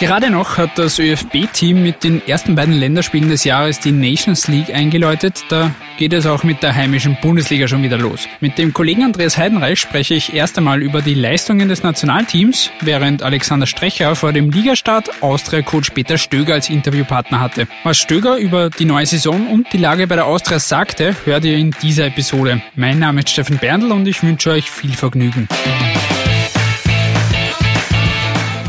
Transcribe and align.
Gerade 0.00 0.30
noch 0.30 0.56
hat 0.56 0.78
das 0.78 0.98
ÖFB-Team 0.98 1.82
mit 1.82 2.04
den 2.04 2.26
ersten 2.26 2.54
beiden 2.54 2.72
Länderspielen 2.72 3.28
des 3.28 3.44
Jahres 3.44 3.80
die 3.80 3.92
Nations 3.92 4.48
League 4.48 4.74
eingeläutet. 4.74 5.44
Da 5.50 5.74
geht 5.98 6.14
es 6.14 6.24
auch 6.24 6.42
mit 6.42 6.62
der 6.62 6.74
heimischen 6.74 7.18
Bundesliga 7.20 7.68
schon 7.68 7.82
wieder 7.82 7.98
los. 7.98 8.26
Mit 8.40 8.56
dem 8.56 8.72
Kollegen 8.72 9.04
Andreas 9.04 9.36
Heidenreich 9.36 9.78
spreche 9.78 10.14
ich 10.14 10.32
erst 10.32 10.56
einmal 10.56 10.80
über 10.80 11.02
die 11.02 11.12
Leistungen 11.12 11.68
des 11.68 11.82
Nationalteams, 11.82 12.70
während 12.80 13.22
Alexander 13.22 13.66
Strecher 13.66 14.16
vor 14.16 14.32
dem 14.32 14.50
Ligastart 14.50 15.22
Austria-Coach 15.22 15.90
Peter 15.90 16.16
Stöger 16.16 16.54
als 16.54 16.70
Interviewpartner 16.70 17.38
hatte. 17.38 17.68
Was 17.84 17.98
Stöger 17.98 18.38
über 18.38 18.70
die 18.70 18.86
neue 18.86 19.04
Saison 19.04 19.48
und 19.48 19.70
die 19.74 19.78
Lage 19.78 20.06
bei 20.06 20.14
der 20.14 20.24
Austria 20.24 20.60
sagte, 20.60 21.14
hört 21.26 21.44
ihr 21.44 21.58
in 21.58 21.72
dieser 21.82 22.06
Episode. 22.06 22.62
Mein 22.74 22.98
Name 23.00 23.20
ist 23.20 23.28
Steffen 23.28 23.58
Berndl 23.58 23.92
und 23.92 24.08
ich 24.08 24.22
wünsche 24.22 24.52
euch 24.52 24.70
viel 24.70 24.94
Vergnügen. 24.94 25.46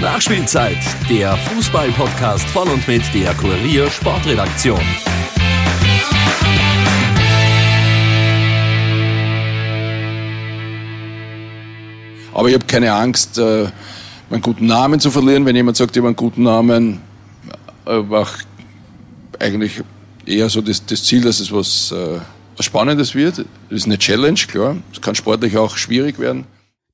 Nachspielzeit, 0.02 0.80
der 1.12 1.38
Fußball-Podcast 1.38 2.48
von 2.50 2.68
und 2.68 2.88
mit 2.88 3.04
der 3.14 3.36
Kurier 3.36 3.88
Sportredaktion. 3.92 4.82
Aber 12.34 12.48
ich 12.48 12.56
habe 12.56 12.66
keine 12.66 12.92
Angst, 12.94 13.38
äh, 13.38 13.68
meinen 14.32 14.42
guten 14.42 14.66
Namen 14.66 15.00
zu 15.00 15.12
verlieren. 15.12 15.46
Wenn 15.46 15.56
jemand 15.56 15.78
sagt, 15.78 15.92
ich 15.92 16.00
habe 16.00 16.08
einen 16.08 16.16
guten 16.16 16.44
Namen, 16.44 17.00
auch 17.86 18.32
eigentlich 19.38 19.84
eher 20.26 20.50
so 20.50 20.62
das, 20.62 20.84
das 20.84 21.04
Ziel, 21.04 21.22
dass 21.22 21.40
es 21.40 21.52
was, 21.52 21.92
äh, 21.92 22.18
was 22.58 22.66
Spannendes 22.66 23.14
wird. 23.14 23.38
Das 23.38 23.46
ist 23.70 23.86
eine 23.86 24.00
Challenge, 24.00 24.40
klar. 24.48 24.78
Es 24.92 25.00
kann 25.00 25.14
sportlich 25.14 25.58
auch 25.58 25.78
schwierig 25.78 26.18
werden. 26.18 26.46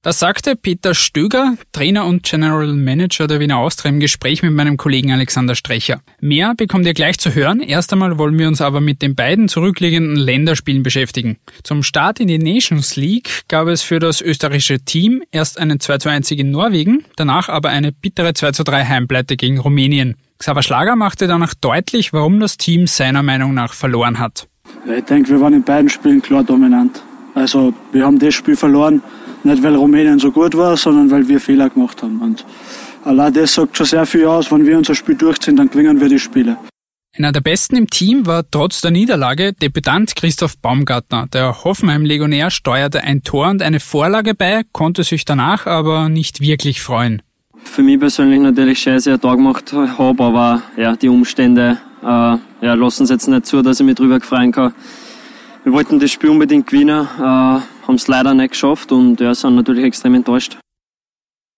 Das 0.07 0.19
sagte 0.19 0.55
Peter 0.55 0.95
Stöger, 0.95 1.57
Trainer 1.73 2.05
und 2.05 2.23
General 2.23 2.67
Manager 2.67 3.27
der 3.27 3.41
Wiener 3.41 3.57
Austria 3.57 3.91
im 3.91 3.99
Gespräch 3.99 4.41
mit 4.41 4.53
meinem 4.53 4.77
Kollegen 4.77 5.11
Alexander 5.11 5.53
Strecher. 5.53 5.99
Mehr 6.21 6.53
bekommt 6.55 6.85
ihr 6.85 6.93
gleich 6.93 7.19
zu 7.19 7.35
hören. 7.35 7.59
Erst 7.59 7.91
einmal 7.91 8.17
wollen 8.17 8.39
wir 8.39 8.47
uns 8.47 8.61
aber 8.61 8.79
mit 8.79 9.01
den 9.01 9.15
beiden 9.15 9.49
zurückliegenden 9.49 10.15
Länderspielen 10.15 10.81
beschäftigen. 10.81 11.35
Zum 11.63 11.83
Start 11.83 12.21
in 12.21 12.29
die 12.29 12.37
Nations 12.37 12.95
League 12.95 13.41
gab 13.49 13.67
es 13.67 13.81
für 13.81 13.99
das 13.99 14.21
österreichische 14.21 14.79
Team 14.79 15.23
erst 15.31 15.59
einen 15.59 15.81
2 15.81 15.97
zu 15.97 16.07
1 16.07 16.31
in 16.31 16.51
Norwegen, 16.51 17.03
danach 17.17 17.49
aber 17.49 17.67
eine 17.67 17.91
bittere 17.91 18.33
2 18.33 18.53
zu 18.53 18.63
3 18.63 18.85
Heimpleite 18.85 19.35
gegen 19.35 19.59
Rumänien. 19.59 20.15
Xaver 20.39 20.63
Schlager 20.63 20.95
machte 20.95 21.27
danach 21.27 21.53
deutlich, 21.53 22.13
warum 22.13 22.39
das 22.39 22.55
Team 22.55 22.87
seiner 22.87 23.23
Meinung 23.23 23.53
nach 23.53 23.73
verloren 23.73 24.19
hat. 24.19 24.47
Ich 24.85 25.03
denke, 25.03 25.31
wir 25.31 25.41
waren 25.41 25.53
in 25.53 25.63
beiden 25.63 25.89
Spielen 25.89 26.21
klar 26.21 26.45
dominant. 26.45 27.03
Also 27.35 27.73
wir 27.91 28.05
haben 28.05 28.19
das 28.19 28.33
Spiel 28.33 28.55
verloren, 28.55 29.03
nicht 29.47 29.63
weil 29.63 29.75
Rumänien 29.75 30.19
so 30.19 30.31
gut 30.31 30.55
war, 30.55 30.77
sondern 30.77 31.09
weil 31.11 31.27
wir 31.27 31.39
Fehler 31.39 31.69
gemacht 31.69 32.03
haben. 32.03 32.21
Und 32.21 32.45
allein 33.03 33.33
das 33.33 33.53
sagt 33.53 33.77
schon 33.77 33.85
sehr 33.85 34.05
viel 34.05 34.25
aus. 34.25 34.51
Wenn 34.51 34.65
wir 34.65 34.77
unser 34.77 34.95
Spiel 34.95 35.15
durchziehen, 35.15 35.55
dann 35.55 35.69
gewinnen 35.69 35.99
wir 35.99 36.09
die 36.09 36.19
Spiele. 36.19 36.57
Einer 37.17 37.31
der 37.31 37.41
besten 37.41 37.75
im 37.77 37.89
Team 37.89 38.27
war 38.27 38.43
trotz 38.49 38.81
der 38.81 38.91
Niederlage 38.91 39.53
Debütant 39.53 40.15
Christoph 40.15 40.59
Baumgartner. 40.59 41.27
Der 41.33 41.63
Hoffenheim-Legionär 41.63 42.51
steuerte 42.51 43.01
ein 43.01 43.23
Tor 43.23 43.47
und 43.49 43.63
eine 43.63 43.79
Vorlage 43.79 44.35
bei, 44.35 44.61
konnte 44.71 45.03
sich 45.03 45.25
danach 45.25 45.65
aber 45.65 46.09
nicht 46.09 46.41
wirklich 46.41 46.81
freuen. 46.81 47.23
Für 47.63 47.81
mich 47.81 47.99
persönlich 47.99 48.39
natürlich 48.39 48.79
scheiße 48.79 49.13
ein 49.13 49.19
Tag 49.19 49.37
gemacht 49.37 49.73
habe, 49.73 50.23
aber 50.23 50.61
ja, 50.77 50.95
die 50.95 51.09
Umstände 51.09 51.79
äh, 52.03 52.05
ja, 52.05 52.73
lassen 52.75 53.03
es 53.03 53.09
jetzt 53.09 53.27
nicht 53.27 53.47
zu, 53.47 53.63
dass 53.63 53.79
ich 53.79 53.85
mich 53.85 53.95
drüber 53.95 54.21
freuen 54.21 54.51
kann. 54.51 54.73
Wir 55.63 55.73
wollten 55.73 55.99
das 55.99 56.11
Spiel 56.11 56.29
unbedingt 56.29 56.67
gewinnen, 56.67 57.07
äh, 57.19 57.59
haben 57.87 57.95
es 57.95 58.07
leider 58.07 58.33
nicht 58.33 58.51
geschafft 58.51 58.91
und 58.91 59.19
ja, 59.19 59.33
sind 59.33 59.55
natürlich 59.55 59.85
extrem 59.85 60.15
enttäuscht. 60.15 60.57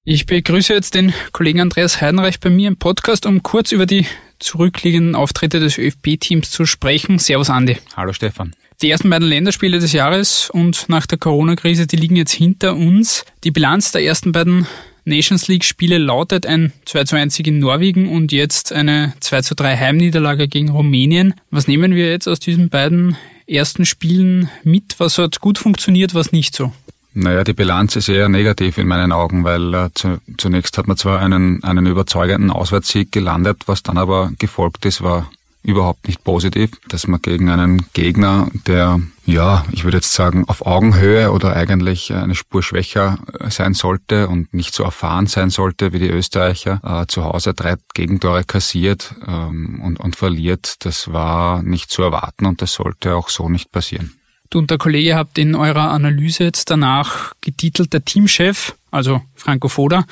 Ich 0.05 0.25
begrüße 0.25 0.73
jetzt 0.73 0.95
den 0.95 1.13
Kollegen 1.33 1.61
Andreas 1.61 2.01
Heidenreich 2.01 2.39
bei 2.39 2.49
mir 2.49 2.67
im 2.67 2.77
Podcast, 2.77 3.25
um 3.25 3.43
kurz 3.43 3.71
über 3.71 3.85
die 3.85 4.05
zurückliegenden 4.39 5.15
Auftritte 5.15 5.59
des 5.59 5.77
ÖFB-Teams 5.77 6.49
zu 6.49 6.65
sprechen. 6.65 7.19
Servus 7.19 7.49
Andi. 7.49 7.77
Hallo 7.95 8.13
Stefan. 8.13 8.55
Die 8.81 8.89
ersten 8.89 9.09
beiden 9.09 9.27
Länderspiele 9.27 9.79
des 9.79 9.91
Jahres 9.91 10.49
und 10.49 10.87
nach 10.87 11.05
der 11.05 11.17
Corona-Krise, 11.17 11.85
die 11.85 11.97
liegen 11.97 12.15
jetzt 12.15 12.31
hinter 12.31 12.75
uns. 12.75 13.25
Die 13.43 13.51
Bilanz 13.51 13.91
der 13.91 14.03
ersten 14.03 14.31
beiden 14.31 14.67
Nations 15.03 15.49
League-Spiele 15.49 15.97
lautet 15.97 16.45
ein 16.45 16.71
2 16.85 17.03
zu 17.03 17.15
1 17.17 17.39
in 17.39 17.59
Norwegen 17.59 18.07
und 18.07 18.31
jetzt 18.31 18.71
eine 18.71 19.13
2 19.19 19.41
zu 19.41 19.55
3 19.55 19.75
Heimniederlage 19.75 20.47
gegen 20.47 20.69
Rumänien. 20.69 21.33
Was 21.51 21.67
nehmen 21.67 21.93
wir 21.93 22.09
jetzt 22.09 22.27
aus 22.27 22.39
diesen 22.39 22.69
beiden 22.69 23.17
ersten 23.49 23.85
Spielen 23.85 24.49
mit? 24.63 24.95
Was 24.99 25.17
hat 25.17 25.39
gut 25.39 25.57
funktioniert, 25.57 26.13
was 26.13 26.31
nicht 26.31 26.55
so? 26.55 26.71
Naja, 27.13 27.43
die 27.43 27.53
Bilanz 27.53 27.95
ist 27.95 28.07
eher 28.07 28.29
negativ 28.29 28.77
in 28.77 28.87
meinen 28.87 29.11
Augen, 29.11 29.43
weil 29.43 29.73
äh, 29.73 29.89
zu, 29.93 30.19
zunächst 30.37 30.77
hat 30.77 30.87
man 30.87 30.95
zwar 30.95 31.19
einen, 31.19 31.63
einen 31.63 31.87
überzeugenden 31.87 32.51
Auswärtssieg 32.51 33.11
gelandet, 33.11 33.63
was 33.65 33.81
dann 33.81 33.97
aber 33.97 34.31
gefolgt 34.37 34.85
ist, 34.85 35.01
war 35.01 35.29
überhaupt 35.63 36.07
nicht 36.07 36.23
positiv, 36.23 36.71
dass 36.87 37.07
man 37.07 37.21
gegen 37.21 37.49
einen 37.49 37.85
Gegner, 37.93 38.49
der, 38.65 39.01
ja, 39.25 39.65
ich 39.71 39.83
würde 39.83 39.97
jetzt 39.97 40.13
sagen, 40.13 40.45
auf 40.47 40.65
Augenhöhe 40.65 41.31
oder 41.31 41.55
eigentlich 41.55 42.13
eine 42.13 42.35
Spur 42.35 42.63
schwächer 42.63 43.19
sein 43.49 43.73
sollte 43.73 44.27
und 44.27 44.53
nicht 44.53 44.73
so 44.73 44.83
erfahren 44.83 45.27
sein 45.27 45.49
sollte 45.49 45.91
wie 45.91 45.99
die 45.99 46.09
Österreicher, 46.09 46.81
äh, 46.83 47.07
zu 47.07 47.25
Hause 47.25 47.53
drei 47.53 47.75
Gegentore 47.93 48.43
kassiert 48.43 49.15
ähm, 49.27 49.81
und, 49.83 49.99
und 49.99 50.15
verliert, 50.15 50.75
das 50.85 51.11
war 51.11 51.61
nicht 51.61 51.91
zu 51.91 52.03
erwarten 52.03 52.45
und 52.45 52.61
das 52.61 52.73
sollte 52.73 53.15
auch 53.15 53.29
so 53.29 53.49
nicht 53.49 53.71
passieren. 53.71 54.13
Du 54.49 54.57
und 54.57 54.71
der 54.71 54.79
Kollege 54.79 55.15
habt 55.15 55.37
in 55.37 55.53
eurer 55.53 55.91
Analyse 55.91 56.43
jetzt 56.43 56.71
danach 56.71 57.33
getitelt 57.41 57.93
der 57.93 58.03
Teamchef, 58.03 58.75
also 58.91 59.21
Franco 59.35 59.67
Foda, 59.67 60.05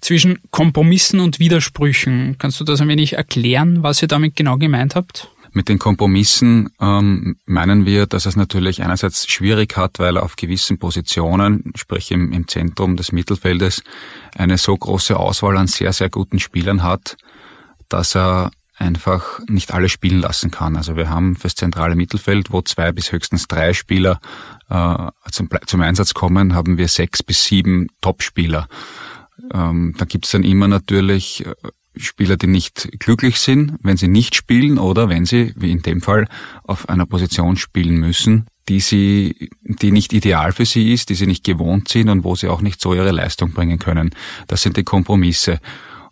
zwischen 0.00 0.38
Kompromissen 0.50 1.20
und 1.20 1.38
Widersprüchen. 1.38 2.36
Kannst 2.38 2.60
du 2.60 2.64
das 2.64 2.80
ein 2.80 2.88
wenig 2.88 3.14
erklären, 3.14 3.82
was 3.82 4.02
ihr 4.02 4.08
damit 4.08 4.36
genau 4.36 4.56
gemeint 4.56 4.94
habt? 4.94 5.30
Mit 5.52 5.68
den 5.68 5.80
Kompromissen 5.80 6.70
ähm, 6.80 7.36
meinen 7.44 7.84
wir, 7.84 8.06
dass 8.06 8.24
es 8.24 8.36
natürlich 8.36 8.82
einerseits 8.82 9.28
schwierig 9.28 9.76
hat, 9.76 9.98
weil 9.98 10.16
er 10.16 10.22
auf 10.22 10.36
gewissen 10.36 10.78
Positionen, 10.78 11.72
sprich 11.74 12.12
im, 12.12 12.32
im 12.32 12.46
Zentrum 12.46 12.96
des 12.96 13.10
Mittelfeldes, 13.10 13.82
eine 14.36 14.58
so 14.58 14.76
große 14.76 15.18
Auswahl 15.18 15.56
an 15.56 15.66
sehr, 15.66 15.92
sehr 15.92 16.08
guten 16.08 16.38
Spielern 16.38 16.84
hat, 16.84 17.16
dass 17.88 18.14
er 18.14 18.52
einfach 18.80 19.40
nicht 19.46 19.72
alle 19.72 19.88
spielen 19.88 20.20
lassen 20.20 20.50
kann. 20.50 20.76
Also 20.76 20.96
wir 20.96 21.10
haben 21.10 21.36
fürs 21.36 21.54
zentrale 21.54 21.94
Mittelfeld, 21.94 22.50
wo 22.50 22.62
zwei 22.62 22.92
bis 22.92 23.12
höchstens 23.12 23.46
drei 23.46 23.72
Spieler 23.72 24.20
äh, 24.68 25.08
zum, 25.30 25.48
zum 25.66 25.80
Einsatz 25.82 26.14
kommen, 26.14 26.54
haben 26.54 26.78
wir 26.78 26.88
sechs 26.88 27.22
bis 27.22 27.44
sieben 27.44 27.88
Top-Spieler. 28.00 28.68
Ähm, 29.52 29.94
da 29.98 30.04
gibt's 30.04 30.30
dann 30.30 30.44
immer 30.44 30.66
natürlich 30.66 31.44
äh, 31.46 31.54
Spieler, 31.96 32.36
die 32.36 32.46
nicht 32.46 32.88
glücklich 32.98 33.38
sind, 33.38 33.76
wenn 33.82 33.96
sie 33.96 34.08
nicht 34.08 34.34
spielen 34.34 34.78
oder 34.78 35.08
wenn 35.08 35.26
sie, 35.26 35.52
wie 35.56 35.72
in 35.72 35.82
dem 35.82 36.00
Fall, 36.00 36.26
auf 36.62 36.88
einer 36.88 37.04
Position 37.04 37.56
spielen 37.56 37.96
müssen, 37.96 38.46
die 38.68 38.80
sie, 38.80 39.50
die 39.62 39.90
nicht 39.90 40.12
ideal 40.12 40.52
für 40.52 40.64
sie 40.64 40.92
ist, 40.92 41.10
die 41.10 41.14
sie 41.14 41.26
nicht 41.26 41.44
gewohnt 41.44 41.88
sind 41.88 42.08
und 42.08 42.24
wo 42.24 42.36
sie 42.36 42.48
auch 42.48 42.60
nicht 42.60 42.80
so 42.80 42.94
ihre 42.94 43.10
Leistung 43.10 43.52
bringen 43.52 43.78
können. 43.78 44.10
Das 44.46 44.62
sind 44.62 44.76
die 44.76 44.84
Kompromisse. 44.84 45.58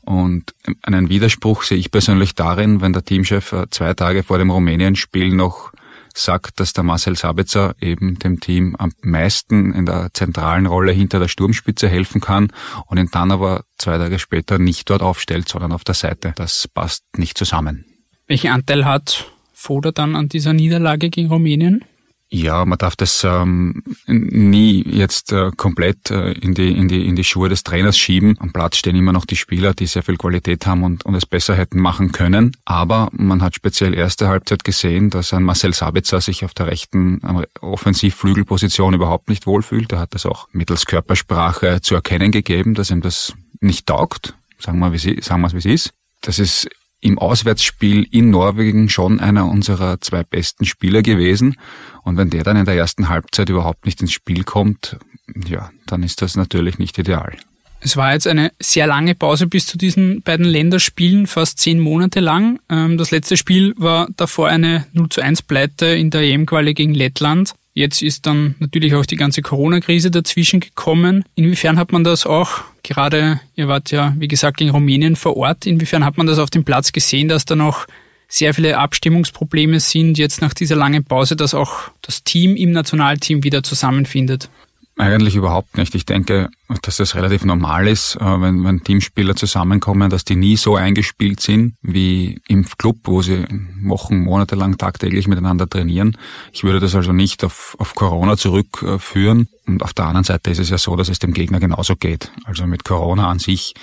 Und 0.09 0.55
einen 0.81 1.11
Widerspruch 1.11 1.65
sehe 1.65 1.77
ich 1.77 1.91
persönlich 1.91 2.35
darin, 2.35 2.81
wenn 2.81 2.95
der 2.95 3.05
Teamchef 3.05 3.53
äh, 3.53 3.67
zwei 3.69 3.93
Tage 3.93 4.23
vor 4.23 4.39
dem 4.39 4.51
Rumänien-Spiel 4.51 5.35
noch 5.35 5.71
sagt, 6.15 6.61
dass 6.61 6.73
der 6.73 6.83
Marcel 6.83 7.15
Sabitzer 7.15 7.75
eben 7.79 8.19
dem 8.19 8.41
Team 8.41 8.75
am 8.79 8.93
meisten 9.03 9.75
in 9.75 9.85
der 9.85 10.09
zentralen 10.15 10.65
Rolle 10.65 10.93
hinter 10.93 11.19
der 11.19 11.29
Sturmspitze 11.29 11.91
helfen 11.91 12.23
kann 12.23 12.51
und 12.87 12.97
ihn 12.97 13.11
dann 13.13 13.31
aber 13.31 13.65
zwei 13.77 13.99
Tage 13.99 14.19
später 14.19 14.59
nicht 14.59 14.89
dort 14.89 15.03
aufstellt, 15.03 15.47
sondern 15.47 15.73
auf 15.73 15.85
der 15.85 15.95
Seite. 15.95 16.33
Das 16.37 16.67
passt 16.73 17.05
nicht 17.19 17.37
zusammen. 17.37 17.85
Welchen 18.27 18.51
Anteil 18.51 18.87
hat 18.87 19.31
Foda 19.53 19.93
dann 19.93 20.17
an 20.17 20.31
dieser 20.31 20.55
Niederlage 20.55 21.11
gegen 21.11 21.29
Rumänien? 21.29 21.85
Ja, 22.31 22.67
man 22.67 22.77
darf 22.77 22.95
das 22.95 23.25
ähm, 23.25 23.83
nie 24.07 24.85
jetzt 24.87 25.33
äh, 25.33 25.51
komplett 25.57 26.11
äh, 26.11 26.33
in, 26.33 26.53
die, 26.53 26.73
in, 26.73 26.87
die, 26.87 27.07
in 27.07 27.17
die 27.17 27.25
Schuhe 27.25 27.49
des 27.49 27.65
Trainers 27.65 27.97
schieben. 27.97 28.37
Am 28.39 28.53
Platz 28.53 28.77
stehen 28.77 28.97
immer 28.97 29.15
noch 29.15 29.25
die 29.25 29.37
Spieler, 29.37 29.73
die 29.73 29.87
sehr 29.87 30.03
viel 30.03 30.19
Qualität 30.19 30.67
haben 30.67 30.83
und, 30.83 31.07
und 31.07 31.15
es 31.15 31.25
besser 31.25 31.55
hätten 31.57 31.81
machen 31.81 32.13
können. 32.13 32.55
Aber 32.67 33.09
man 33.13 33.41
hat 33.41 33.55
speziell 33.55 33.95
erste 33.95 34.29
Halbzeit 34.29 34.63
gesehen, 34.63 35.09
dass 35.09 35.33
ein 35.33 35.43
Marcel 35.43 35.73
Sabitzer 35.73 36.21
sich 36.21 36.45
auf 36.45 36.53
der 36.53 36.67
rechten 36.67 37.23
Offensivflügelposition 37.63 38.93
überhaupt 38.93 39.31
nicht 39.31 39.47
wohlfühlt. 39.47 39.93
Er 39.93 40.01
hat 40.01 40.15
das 40.15 40.27
auch 40.27 40.49
mittels 40.53 40.85
Körpersprache 40.85 41.81
zu 41.81 41.95
erkennen 41.95 42.31
gegeben, 42.31 42.75
dass 42.75 42.91
ihm 42.91 43.01
das 43.01 43.33
nicht 43.61 43.87
taugt. 43.87 44.35
Sagen 44.59 44.81
wir, 44.81 44.93
wie, 44.93 45.23
sagen 45.23 45.41
wir 45.41 45.47
es, 45.47 45.55
wie 45.55 45.59
es 45.59 45.65
ist. 45.65 45.95
Das 46.21 46.39
ist 46.39 46.69
im 47.01 47.19
Auswärtsspiel 47.19 48.07
in 48.11 48.31
Norwegen 48.31 48.89
schon 48.89 49.21
einer 49.21 49.47
unserer 49.47 50.01
zwei 50.01 50.25
besten 50.25 50.65
Spieler 50.65 51.03
gewesen. 51.03 51.57
Und 52.03 52.17
wenn 52.17 52.31
der 52.31 52.43
dann 52.43 52.57
in 52.57 52.65
der 52.65 52.75
ersten 52.75 53.09
Halbzeit 53.09 53.49
überhaupt 53.49 53.87
nicht 53.87 54.01
ins 54.01 54.13
Spiel 54.13 54.45
kommt, 54.45 54.99
ja, 55.47 55.71
dann 55.87 56.03
ist 56.03 56.23
das 56.23 56.37
natürlich 56.37 56.79
nicht 56.79 56.99
ideal. 56.99 57.37
Es 57.81 57.97
war 57.97 58.13
jetzt 58.13 58.27
eine 58.27 58.51
sehr 58.61 58.89
lange 58.89 59.15
Pause 59.15 59.47
bis 59.47 59.67
zu 59.67 59.79
diesen 59.79 60.23
beiden 60.23 60.47
Länderspielen, 60.47 61.29
fast 61.29 61.59
zehn 61.59 61.79
Monate 61.79 62.19
lang. 62.19 62.59
Ähm, 62.69 62.99
das 62.99 63.13
letzte 63.13 63.37
Spiel 63.37 63.73
war 63.77 64.09
davor 64.17 64.49
eine 64.49 64.87
0 64.93 65.09
zu 65.11 65.21
1 65.21 65.43
Pleite 65.43 65.87
in 65.87 66.11
der 66.11 66.23
EM-Quali 66.23 66.75
gegen 66.75 66.95
Lettland. 66.95 67.55
Jetzt 67.79 68.03
ist 68.03 68.27
dann 68.27 68.57
natürlich 68.59 68.97
auch 68.97 69.07
die 69.07 69.15
ganze 69.15 69.41
Corona-Krise 69.41 70.11
dazwischen 70.11 70.59
gekommen. 70.59 71.23
Inwiefern 71.37 71.79
hat 71.79 71.93
man 71.93 72.03
das 72.03 72.27
auch, 72.27 72.63
gerade 72.83 73.41
ihr 73.55 73.69
wart 73.69 73.93
ja, 73.93 74.17
wie 74.19 74.27
gesagt, 74.27 74.61
in 74.61 74.71
Rumänien 74.71 75.15
vor 75.15 75.37
Ort, 75.37 75.65
inwiefern 75.65 76.05
hat 76.05 76.19
man 76.19 76.27
das 76.27 76.41
auf 76.41 76.51
dem 76.51 76.65
Platz 76.65 76.91
gesehen, 76.91 77.29
dass 77.29 77.45
da 77.45 77.55
noch 77.55 77.87
sehr 78.27 78.53
viele 78.53 78.79
Abstimmungsprobleme 78.79 79.79
sind, 79.79 80.19
jetzt 80.19 80.43
nach 80.43 80.55
dieser 80.55 80.75
langen 80.75 81.05
Pause, 81.05 81.37
dass 81.37 81.55
auch 81.55 81.93
das 82.03 82.25
Team 82.25 82.57
im 82.57 82.73
Nationalteam 82.73 83.45
wieder 83.45 83.63
zusammenfindet? 83.63 84.51
Eigentlich 84.99 85.37
überhaupt 85.37 85.79
nicht. 85.79 85.95
Ich 85.95 86.07
denke, 86.07 86.51
dass 86.83 86.97
das 86.97 87.15
relativ 87.15 87.45
normal 87.45 87.87
ist, 87.87 88.17
äh, 88.17 88.41
wenn, 88.41 88.65
wenn 88.65 88.83
Teamspieler 88.83 89.37
zusammenkommen, 89.37 90.11
dass 90.11 90.25
die 90.25 90.35
nie 90.35 90.57
so 90.57 90.75
eingespielt 90.75 91.39
sind 91.39 91.77
wie 91.83 92.41
im 92.49 92.65
Club, 92.65 92.97
wo 93.05 93.23
sie 93.23 93.45
Wochen, 93.83 94.19
Monate 94.19 94.57
lang 94.57 94.77
tagtäglich 94.77 95.29
miteinander 95.29 95.69
trainieren. 95.69 96.17
Ich 96.53 96.65
würde 96.65 96.81
das 96.81 96.97
also 96.97 97.13
nicht 97.13 97.45
auf, 97.45 97.77
auf 97.79 97.95
Corona 97.95 98.37
zurückführen. 98.37 99.47
Und 99.69 99.85
auf 99.85 99.95
der 99.95 100.07
anderen 100.07 100.25
Seite 100.25 100.51
ist 100.51 100.59
es 100.59 100.69
ja 100.69 100.79
so, 100.79 100.97
dass 100.97 101.09
es 101.09 101.21
dem 101.21 101.33
Gegner 101.33 101.61
genauso 101.61 101.95
geht. 101.95 102.33
Also 102.45 102.67
mit 102.67 102.85
Corona 102.85 103.31
an 103.31 103.39
sich, 103.39 103.75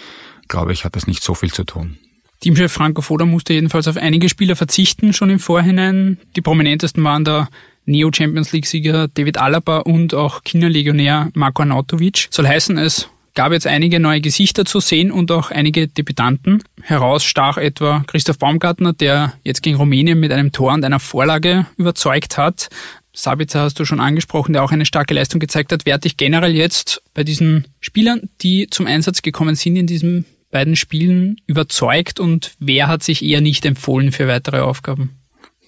glaube 0.49 0.73
ich, 0.73 0.83
hat 0.83 0.97
das 0.97 1.07
nicht 1.07 1.23
so 1.23 1.33
viel 1.33 1.53
zu 1.53 1.63
tun. 1.63 1.97
Teamchef 2.41 2.73
Franco 2.73 3.01
Foda 3.01 3.25
musste 3.25 3.53
jedenfalls 3.53 3.87
auf 3.87 3.95
einige 3.95 4.27
Spieler 4.27 4.57
verzichten, 4.57 5.13
schon 5.13 5.29
im 5.29 5.39
Vorhinein. 5.39 6.17
Die 6.35 6.41
prominentesten 6.41 7.01
waren 7.05 7.23
da 7.23 7.47
Neo-Champions 7.85 8.51
League-Sieger 8.51 9.07
David 9.07 9.37
Alaba 9.37 9.79
und 9.79 10.13
auch 10.13 10.43
Kinderlegionär 10.43 11.29
Marko 11.33 11.63
Arnautovic. 11.63 12.27
Soll 12.29 12.47
heißen, 12.47 12.77
es 12.77 13.09
gab 13.35 13.51
jetzt 13.51 13.67
einige 13.67 13.99
neue 13.99 14.21
Gesichter 14.21 14.65
zu 14.65 14.79
sehen 14.79 15.11
und 15.11 15.31
auch 15.31 15.51
einige 15.51 15.87
Debütanten. 15.87 16.63
Heraus 16.81 17.23
stach 17.23 17.57
etwa 17.57 18.03
Christoph 18.07 18.39
Baumgartner, 18.39 18.93
der 18.93 19.33
jetzt 19.43 19.61
gegen 19.61 19.77
Rumänien 19.77 20.19
mit 20.19 20.31
einem 20.31 20.51
Tor 20.51 20.73
und 20.73 20.83
einer 20.83 20.99
Vorlage 20.99 21.67
überzeugt 21.77 22.37
hat. 22.37 22.69
Sabitzer 23.13 23.61
hast 23.61 23.79
du 23.79 23.85
schon 23.85 23.99
angesprochen, 23.99 24.53
der 24.53 24.63
auch 24.63 24.71
eine 24.71 24.85
starke 24.85 25.13
Leistung 25.13 25.39
gezeigt 25.39 25.71
hat. 25.71 25.85
Werte 25.85 26.07
ich 26.07 26.17
generell 26.17 26.55
jetzt 26.55 27.01
bei 27.13 27.23
diesen 27.23 27.67
Spielern, 27.79 28.29
die 28.41 28.67
zum 28.69 28.87
Einsatz 28.87 29.21
gekommen 29.21 29.55
sind 29.55 29.75
in 29.75 29.87
diesen 29.87 30.25
beiden 30.51 30.75
Spielen, 30.75 31.37
überzeugt 31.47 32.19
und 32.19 32.53
wer 32.59 32.87
hat 32.87 33.03
sich 33.03 33.23
eher 33.23 33.41
nicht 33.41 33.65
empfohlen 33.65 34.11
für 34.11 34.27
weitere 34.27 34.59
Aufgaben? 34.59 35.11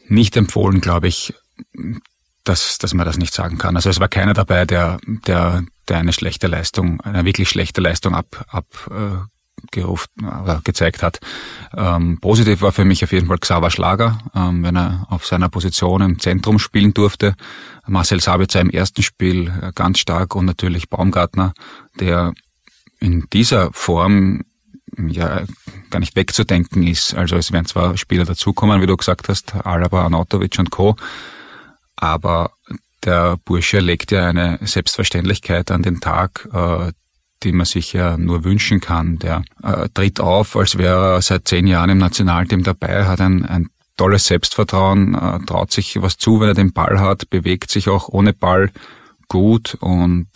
Nicht 0.08 0.38
empfohlen, 0.38 0.80
glaube 0.80 1.10
ich 1.10 1.34
dass, 2.44 2.78
dass 2.78 2.94
man 2.94 3.06
das 3.06 3.18
nicht 3.18 3.34
sagen 3.34 3.58
kann. 3.58 3.76
Also 3.76 3.90
es 3.90 4.00
war 4.00 4.08
keiner 4.08 4.34
dabei, 4.34 4.66
der, 4.66 5.00
der, 5.06 5.64
der 5.88 5.98
eine 5.98 6.14
schlechte 6.14 6.48
Leistung, 6.48 7.02
eine 7.02 7.26
wirklich 7.26 7.50
schlechte 7.50 7.82
Leistung 7.82 8.16
ab, 8.16 8.46
ab 8.50 8.66
äh, 8.90 9.18
gerufen 9.72 10.10
oder 10.20 10.62
gezeigt 10.64 11.04
hat. 11.04 11.20
Ähm, 11.76 12.20
positiv 12.22 12.62
war 12.62 12.72
für 12.72 12.86
mich 12.86 13.04
auf 13.04 13.12
jeden 13.12 13.28
Fall 13.28 13.40
Xaver 13.40 13.72
Schlager, 13.72 14.20
ähm, 14.36 14.64
wenn 14.64 14.78
er 14.78 15.08
auf 15.10 15.26
seiner 15.26 15.50
Position 15.50 16.02
im 16.02 16.20
Zentrum 16.20 16.60
spielen 16.60 16.94
durfte. 16.94 17.36
Marcel 17.88 18.22
Sabitzer 18.22 18.62
im 18.62 18.70
ersten 18.70 19.04
Spiel 19.04 19.52
äh, 19.62 19.72
ganz 19.74 20.00
stark 20.00 20.36
und 20.36 20.46
natürlich 20.46 20.90
Baumgartner, 20.90 21.54
der 22.00 22.34
in 23.00 23.26
dieser 23.34 23.72
Form 23.74 24.44
ja 24.98 25.44
gar 25.90 26.00
nicht 26.00 26.16
wegzudenken 26.16 26.84
ist. 26.84 27.14
Also 27.14 27.36
es 27.36 27.52
werden 27.52 27.66
zwar 27.66 27.98
Spieler 27.98 28.26
dazukommen, 28.26 28.82
wie 28.82 28.88
du 28.88 28.96
gesagt 28.96 29.28
hast, 29.28 29.54
Alaba, 29.54 30.06
Anatovic 30.06 30.58
und 30.60 30.72
Co., 30.72 30.96
aber 31.98 32.52
der 33.04 33.38
Bursche 33.44 33.80
legt 33.80 34.12
ja 34.12 34.28
eine 34.28 34.60
Selbstverständlichkeit 34.62 35.72
an 35.72 35.84
den 35.84 36.00
Tag, 36.00 36.48
äh, 36.54 36.92
die 37.44 37.52
man 37.52 37.66
sich 37.66 37.94
ja 37.94 38.18
nur 38.18 38.44
wünschen 38.44 38.80
kann. 38.80 39.20
Der 39.20 39.44
äh, 39.64 39.90
tritt 39.94 40.20
auf, 40.20 40.56
als 40.56 40.78
wäre 40.78 41.16
er 41.16 41.22
seit 41.22 41.48
zehn 41.48 41.68
Jahren 41.68 41.90
im 41.90 41.98
Nationalteam 41.98 42.64
dabei, 42.64 43.06
hat 43.06 43.22
ein, 43.22 43.46
ein 43.46 43.70
tolles 43.98 44.26
Selbstvertrauen, 44.26 45.16
äh, 45.16 45.40
traut 45.46 45.72
sich 45.72 46.02
was 46.02 46.18
zu, 46.18 46.40
wenn 46.40 46.50
er 46.50 46.54
den 46.54 46.74
Ball 46.74 47.00
hat, 47.00 47.30
bewegt 47.30 47.72
sich 47.72 47.90
auch 47.90 48.10
ohne 48.10 48.34
Ball 48.34 48.72
gut 49.28 49.76
und 49.82 50.28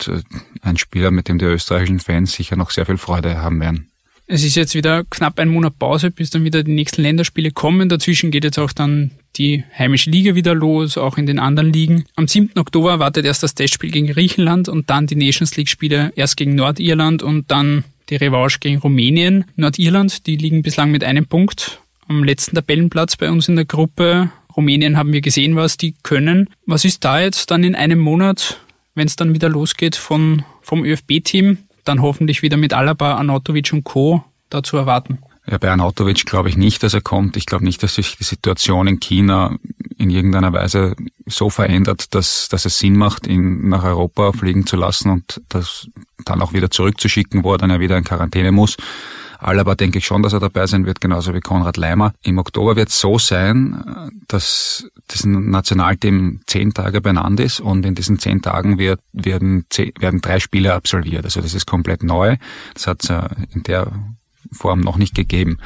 ein 0.60 0.76
Spieler, 0.76 1.10
mit 1.10 1.28
dem 1.28 1.38
die 1.38 1.46
österreichischen 1.46 1.98
Fans 1.98 2.32
sicher 2.32 2.56
noch 2.56 2.70
sehr 2.70 2.84
viel 2.84 2.98
Freude 2.98 3.40
haben 3.40 3.58
werden. 3.58 3.90
Es 4.26 4.44
ist 4.44 4.54
jetzt 4.54 4.74
wieder 4.74 5.04
knapp 5.04 5.38
ein 5.38 5.48
Monat 5.48 5.78
Pause, 5.78 6.10
bis 6.10 6.30
dann 6.30 6.44
wieder 6.44 6.62
die 6.62 6.72
nächsten 6.72 7.02
Länderspiele 7.02 7.50
kommen. 7.50 7.88
Dazwischen 7.88 8.30
geht 8.30 8.44
jetzt 8.44 8.58
auch 8.58 8.72
dann 8.72 9.10
die 9.36 9.64
heimische 9.76 10.10
Liga 10.10 10.34
wieder 10.34 10.54
los, 10.54 10.98
auch 10.98 11.18
in 11.18 11.26
den 11.26 11.38
anderen 11.38 11.72
Ligen. 11.72 12.04
Am 12.16 12.28
7. 12.28 12.50
Oktober 12.56 12.98
wartet 12.98 13.24
erst 13.24 13.42
das 13.42 13.54
Testspiel 13.54 13.90
gegen 13.90 14.08
Griechenland 14.08 14.68
und 14.68 14.90
dann 14.90 15.06
die 15.06 15.16
Nations 15.16 15.56
League 15.56 15.68
Spiele 15.68 16.12
erst 16.16 16.36
gegen 16.36 16.54
Nordirland 16.54 17.22
und 17.22 17.50
dann 17.50 17.84
die 18.08 18.16
Revanche 18.16 18.58
gegen 18.60 18.78
Rumänien. 18.78 19.44
Nordirland, 19.56 20.26
die 20.26 20.36
liegen 20.36 20.62
bislang 20.62 20.90
mit 20.90 21.04
einem 21.04 21.26
Punkt 21.26 21.80
am 22.08 22.24
letzten 22.24 22.56
Tabellenplatz 22.56 23.16
bei 23.16 23.30
uns 23.30 23.48
in 23.48 23.56
der 23.56 23.64
Gruppe. 23.64 24.30
Rumänien 24.56 24.96
haben 24.96 25.12
wir 25.12 25.22
gesehen, 25.22 25.56
was 25.56 25.76
die 25.76 25.94
können. 26.02 26.50
Was 26.66 26.84
ist 26.84 27.04
da 27.04 27.20
jetzt 27.20 27.50
dann 27.50 27.64
in 27.64 27.74
einem 27.74 28.00
Monat, 28.00 28.60
wenn 28.94 29.06
es 29.06 29.16
dann 29.16 29.34
wieder 29.34 29.48
losgeht 29.48 29.96
von, 29.96 30.44
vom 30.60 30.84
ÖFB-Team? 30.84 31.58
dann 31.84 32.02
hoffentlich 32.02 32.42
wieder 32.42 32.56
mit 32.56 32.72
Alaba, 32.72 33.16
Anatovic 33.16 33.72
und 33.72 33.84
Co. 33.84 34.24
da 34.50 34.62
zu 34.62 34.76
erwarten. 34.76 35.18
Bei 35.44 35.70
Anatovic 35.70 36.24
glaube 36.24 36.48
ich 36.48 36.56
nicht, 36.56 36.82
dass 36.82 36.94
er 36.94 37.00
kommt. 37.00 37.36
Ich 37.36 37.46
glaube 37.46 37.64
nicht, 37.64 37.82
dass 37.82 37.96
sich 37.96 38.16
die 38.16 38.24
Situation 38.24 38.86
in 38.86 39.00
China 39.00 39.56
in 39.98 40.08
irgendeiner 40.08 40.52
Weise 40.52 40.94
so 41.26 41.50
verändert, 41.50 42.14
dass, 42.14 42.48
dass 42.48 42.64
es 42.64 42.78
Sinn 42.78 42.96
macht, 42.96 43.26
ihn 43.26 43.68
nach 43.68 43.84
Europa 43.84 44.32
fliegen 44.32 44.66
zu 44.66 44.76
lassen 44.76 45.10
und 45.10 45.40
das 45.48 45.88
dann 46.24 46.42
auch 46.42 46.52
wieder 46.52 46.70
zurückzuschicken, 46.70 47.42
wo 47.42 47.52
er 47.52 47.58
dann 47.58 47.70
ja 47.70 47.80
wieder 47.80 47.96
in 47.96 48.04
Quarantäne 48.04 48.52
muss. 48.52 48.76
Alaba 49.42 49.74
denke 49.74 49.98
ich 49.98 50.06
schon, 50.06 50.22
dass 50.22 50.32
er 50.32 50.40
dabei 50.40 50.66
sein 50.68 50.86
wird, 50.86 51.00
genauso 51.00 51.34
wie 51.34 51.40
Konrad 51.40 51.76
Leimer. 51.76 52.14
Im 52.22 52.38
Oktober 52.38 52.76
wird 52.76 52.90
es 52.90 53.00
so 53.00 53.18
sein, 53.18 54.10
dass 54.28 54.88
das 55.08 55.24
Nationalteam 55.24 56.42
zehn 56.46 56.72
Tage 56.72 57.00
benannt 57.00 57.40
ist 57.40 57.58
und 57.58 57.84
in 57.84 57.96
diesen 57.96 58.20
zehn 58.20 58.40
Tagen 58.40 58.78
wird, 58.78 59.00
werden, 59.12 59.66
werden 59.98 60.20
drei 60.20 60.38
Spiele 60.38 60.74
absolviert. 60.74 61.24
Also 61.24 61.40
das 61.40 61.54
ist 61.54 61.66
komplett 61.66 62.04
neu. 62.04 62.36
Das 62.74 62.86
hat 62.86 63.02
es 63.02 63.10
in 63.52 63.64
der 63.64 63.90
Form 64.52 64.80
noch 64.80 64.96
nicht 64.96 65.14
gegeben. 65.14 65.58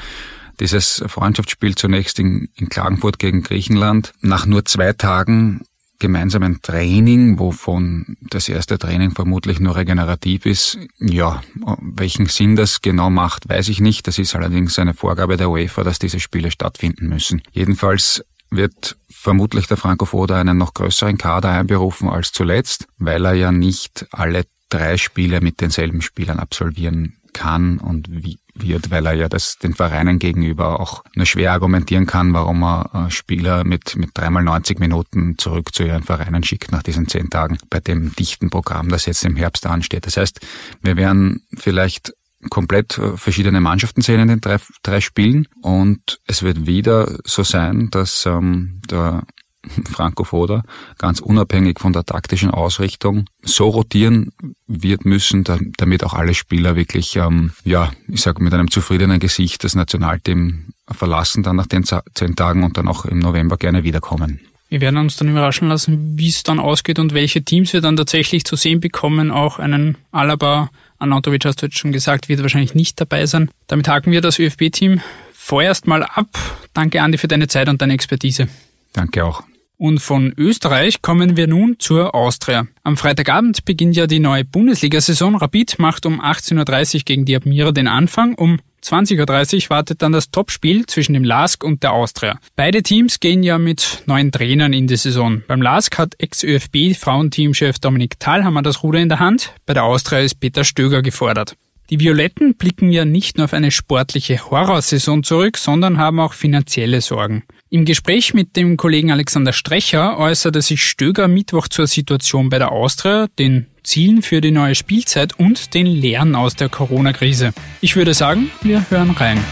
Dieses 0.60 1.04
Freundschaftsspiel 1.06 1.74
zunächst 1.74 2.18
in, 2.18 2.48
in 2.54 2.68
Klagenfurt 2.68 3.18
gegen 3.18 3.42
Griechenland. 3.42 4.12
Nach 4.22 4.46
nur 4.46 4.64
zwei 4.64 4.92
Tagen 4.94 5.62
gemeinsamen 5.98 6.60
Training, 6.62 7.38
wovon 7.38 8.16
das 8.20 8.48
erste 8.48 8.78
Training 8.78 9.12
vermutlich 9.12 9.60
nur 9.60 9.76
regenerativ 9.76 10.46
ist. 10.46 10.78
Ja, 10.98 11.42
welchen 11.80 12.26
Sinn 12.26 12.56
das 12.56 12.82
genau 12.82 13.10
macht, 13.10 13.48
weiß 13.48 13.68
ich 13.68 13.80
nicht. 13.80 14.06
Das 14.06 14.18
ist 14.18 14.34
allerdings 14.34 14.78
eine 14.78 14.94
Vorgabe 14.94 15.36
der 15.36 15.50
UEFA, 15.50 15.84
dass 15.84 15.98
diese 15.98 16.20
Spiele 16.20 16.50
stattfinden 16.50 17.08
müssen. 17.08 17.42
Jedenfalls 17.52 18.24
wird 18.50 18.96
vermutlich 19.10 19.66
der 19.66 19.76
Franco 19.76 20.04
Foda 20.04 20.40
einen 20.40 20.58
noch 20.58 20.74
größeren 20.74 21.18
Kader 21.18 21.50
einberufen 21.50 22.08
als 22.08 22.32
zuletzt, 22.32 22.86
weil 22.98 23.24
er 23.24 23.34
ja 23.34 23.52
nicht 23.52 24.06
alle 24.12 24.44
drei 24.68 24.96
Spiele 24.96 25.40
mit 25.40 25.60
denselben 25.60 26.02
Spielern 26.02 26.38
absolvieren 26.38 27.16
kann 27.36 27.78
und 27.78 28.08
wird, 28.54 28.90
weil 28.90 29.04
er 29.06 29.12
ja 29.12 29.28
das 29.28 29.58
den 29.58 29.74
Vereinen 29.74 30.18
gegenüber 30.18 30.80
auch 30.80 31.04
nur 31.14 31.26
schwer 31.26 31.52
argumentieren 31.52 32.06
kann, 32.06 32.32
warum 32.32 32.62
er 32.64 32.90
äh, 33.06 33.10
Spieler 33.10 33.64
mit, 33.64 33.96
mit 33.96 34.10
dreimal 34.14 34.42
90 34.42 34.80
Minuten 34.80 35.36
zurück 35.36 35.74
zu 35.74 35.84
ihren 35.84 36.02
Vereinen 36.02 36.42
schickt 36.42 36.72
nach 36.72 36.82
diesen 36.82 37.06
zehn 37.06 37.28
Tagen 37.28 37.58
bei 37.68 37.80
dem 37.80 38.14
dichten 38.16 38.48
Programm, 38.48 38.88
das 38.88 39.04
jetzt 39.04 39.24
im 39.24 39.36
Herbst 39.36 39.66
ansteht. 39.66 40.06
Das 40.06 40.16
heißt, 40.16 40.40
wir 40.80 40.96
werden 40.96 41.42
vielleicht 41.54 42.14
komplett 42.48 42.96
äh, 42.96 43.16
verschiedene 43.16 43.60
Mannschaften 43.60 44.00
sehen 44.00 44.20
in 44.20 44.28
den 44.28 44.40
drei, 44.40 44.56
drei 44.82 45.00
Spielen 45.00 45.46
und 45.60 46.18
es 46.26 46.42
wird 46.42 46.66
wieder 46.66 47.18
so 47.24 47.42
sein, 47.42 47.88
dass 47.90 48.24
ähm, 48.24 48.80
der 48.90 49.24
Franco 49.90 50.24
Foda, 50.24 50.62
ganz 50.98 51.20
unabhängig 51.20 51.80
von 51.80 51.92
der 51.92 52.04
taktischen 52.04 52.50
Ausrichtung, 52.50 53.26
so 53.42 53.68
rotieren 53.68 54.32
wird 54.66 55.04
müssen, 55.04 55.44
damit 55.76 56.04
auch 56.04 56.14
alle 56.14 56.34
Spieler 56.34 56.76
wirklich, 56.76 57.16
ähm, 57.16 57.52
ja, 57.64 57.92
ich 58.08 58.22
sage 58.22 58.42
mit 58.42 58.54
einem 58.54 58.70
zufriedenen 58.70 59.20
Gesicht 59.20 59.64
das 59.64 59.74
Nationalteam 59.74 60.72
verlassen 60.90 61.42
dann 61.42 61.56
nach 61.56 61.66
den 61.66 61.84
zehn 61.84 62.36
Tagen 62.36 62.62
und 62.62 62.76
dann 62.76 62.88
auch 62.88 63.04
im 63.04 63.18
November 63.18 63.56
gerne 63.56 63.84
wiederkommen. 63.84 64.40
Wir 64.68 64.80
werden 64.80 64.96
uns 64.96 65.16
dann 65.16 65.28
überraschen 65.28 65.68
lassen, 65.68 66.18
wie 66.18 66.28
es 66.28 66.42
dann 66.42 66.58
ausgeht 66.58 66.98
und 66.98 67.14
welche 67.14 67.42
Teams 67.42 67.72
wir 67.72 67.80
dann 67.80 67.96
tatsächlich 67.96 68.44
zu 68.44 68.56
sehen 68.56 68.80
bekommen. 68.80 69.30
Auch 69.30 69.60
einen 69.60 69.96
Alaba, 70.10 70.70
Anatovic 70.98 71.44
hast 71.44 71.62
du 71.62 71.66
jetzt 71.66 71.78
schon 71.78 71.92
gesagt, 71.92 72.28
wird 72.28 72.42
wahrscheinlich 72.42 72.74
nicht 72.74 73.00
dabei 73.00 73.26
sein. 73.26 73.48
Damit 73.68 73.86
haken 73.86 74.10
wir 74.10 74.20
das 74.20 74.38
ÖFB-Team 74.38 75.00
vorerst 75.32 75.86
mal 75.86 76.02
ab. 76.02 76.28
Danke, 76.74 77.00
Andi, 77.00 77.18
für 77.18 77.28
deine 77.28 77.46
Zeit 77.46 77.68
und 77.68 77.80
deine 77.80 77.92
Expertise. 77.92 78.48
Danke 78.92 79.24
auch. 79.24 79.44
Und 79.78 79.98
von 79.98 80.32
Österreich 80.36 81.02
kommen 81.02 81.36
wir 81.36 81.46
nun 81.46 81.76
zur 81.78 82.14
Austria. 82.14 82.66
Am 82.82 82.96
Freitagabend 82.96 83.64
beginnt 83.64 83.94
ja 83.96 84.06
die 84.06 84.20
neue 84.20 84.44
Bundesliga-Saison. 84.44 85.36
Rapid 85.36 85.78
macht 85.78 86.06
um 86.06 86.20
18.30 86.20 86.94
Uhr 86.94 87.00
gegen 87.04 87.24
die 87.26 87.36
Admira 87.36 87.72
den 87.72 87.86
Anfang. 87.86 88.34
Um 88.34 88.58
20.30 88.82 89.64
Uhr 89.64 89.70
wartet 89.70 90.00
dann 90.00 90.12
das 90.12 90.30
Topspiel 90.30 90.86
zwischen 90.86 91.12
dem 91.12 91.24
LASK 91.24 91.62
und 91.62 91.82
der 91.82 91.92
Austria. 91.92 92.38
Beide 92.54 92.82
Teams 92.82 93.20
gehen 93.20 93.42
ja 93.42 93.58
mit 93.58 94.02
neuen 94.06 94.32
Trainern 94.32 94.72
in 94.72 94.86
die 94.86 94.96
Saison. 94.96 95.42
Beim 95.46 95.60
LASK 95.60 95.98
hat 95.98 96.14
Ex-ÖFB-Frauenteamchef 96.18 97.78
Dominik 97.78 98.18
Thalhammer 98.18 98.62
das 98.62 98.82
Ruder 98.82 99.00
in 99.00 99.10
der 99.10 99.18
Hand. 99.18 99.52
Bei 99.66 99.74
der 99.74 99.84
Austria 99.84 100.20
ist 100.20 100.40
Peter 100.40 100.64
Stöger 100.64 101.02
gefordert. 101.02 101.56
Die 101.90 102.00
Violetten 102.00 102.54
blicken 102.54 102.90
ja 102.90 103.04
nicht 103.04 103.36
nur 103.36 103.44
auf 103.44 103.52
eine 103.52 103.70
sportliche 103.70 104.50
Horrorsaison 104.50 105.22
zurück, 105.22 105.56
sondern 105.56 105.98
haben 105.98 106.18
auch 106.18 106.32
finanzielle 106.32 107.00
Sorgen. 107.00 107.44
Im 107.68 107.84
Gespräch 107.84 108.32
mit 108.32 108.54
dem 108.54 108.76
Kollegen 108.76 109.10
Alexander 109.10 109.52
Strecher 109.52 110.18
äußerte 110.20 110.62
sich 110.62 110.84
Stöger 110.84 111.26
Mittwoch 111.26 111.66
zur 111.66 111.88
Situation 111.88 112.48
bei 112.48 112.60
der 112.60 112.70
Austria, 112.70 113.26
den 113.40 113.66
Zielen 113.82 114.22
für 114.22 114.40
die 114.40 114.52
neue 114.52 114.76
Spielzeit 114.76 115.36
und 115.36 115.74
den 115.74 115.86
Lehren 115.86 116.36
aus 116.36 116.54
der 116.54 116.68
Corona-Krise. 116.68 117.52
Ich 117.80 117.96
würde 117.96 118.14
sagen, 118.14 118.52
wir 118.62 118.88
hören 118.88 119.10
rein. 119.10 119.44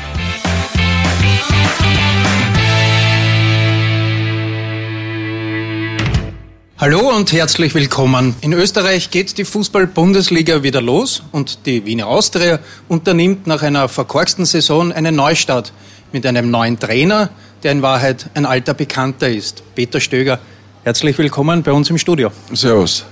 Hallo 6.79 7.17
und 7.17 7.33
herzlich 7.33 7.75
willkommen. 7.75 8.37
In 8.43 8.53
Österreich 8.53 9.11
geht 9.11 9.39
die 9.39 9.45
Fußball-Bundesliga 9.45 10.63
wieder 10.63 10.81
los 10.81 11.25
und 11.33 11.67
die 11.67 11.85
Wiener 11.85 12.07
Austria 12.07 12.61
unternimmt 12.87 13.49
nach 13.49 13.63
einer 13.63 13.89
verkorksten 13.89 14.45
Saison 14.45 14.93
einen 14.93 15.17
Neustart 15.17 15.73
mit 16.13 16.25
einem 16.27 16.51
neuen 16.51 16.79
Trainer, 16.79 17.31
der 17.65 17.73
in 17.73 17.83
Wahrheit 17.83 18.27
ein 18.35 18.45
alter 18.45 18.75
Bekannter 18.75 19.29
ist, 19.29 19.63
Peter 19.75 19.99
Stöger. 19.99 20.39
Herzlich 20.85 21.17
willkommen 21.17 21.63
bei 21.63 21.73
uns 21.73 21.89
im 21.89 21.97
Studio. 21.97 22.31
Servus. 22.53 23.07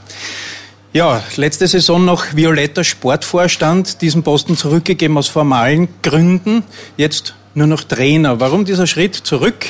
Ja, 0.92 1.22
letzte 1.36 1.66
Saison 1.66 2.04
noch 2.04 2.36
violetter 2.36 2.84
Sportvorstand, 2.84 4.02
diesen 4.02 4.22
Posten 4.22 4.58
zurückgegeben 4.58 5.16
aus 5.16 5.28
formalen 5.28 5.88
Gründen, 6.02 6.64
jetzt 6.98 7.34
nur 7.54 7.66
noch 7.66 7.82
Trainer. 7.82 8.40
Warum 8.40 8.66
dieser 8.66 8.86
Schritt 8.86 9.14
zurück 9.14 9.64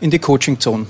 in 0.00 0.10
die 0.10 0.18
Coaching-Zone? 0.18 0.86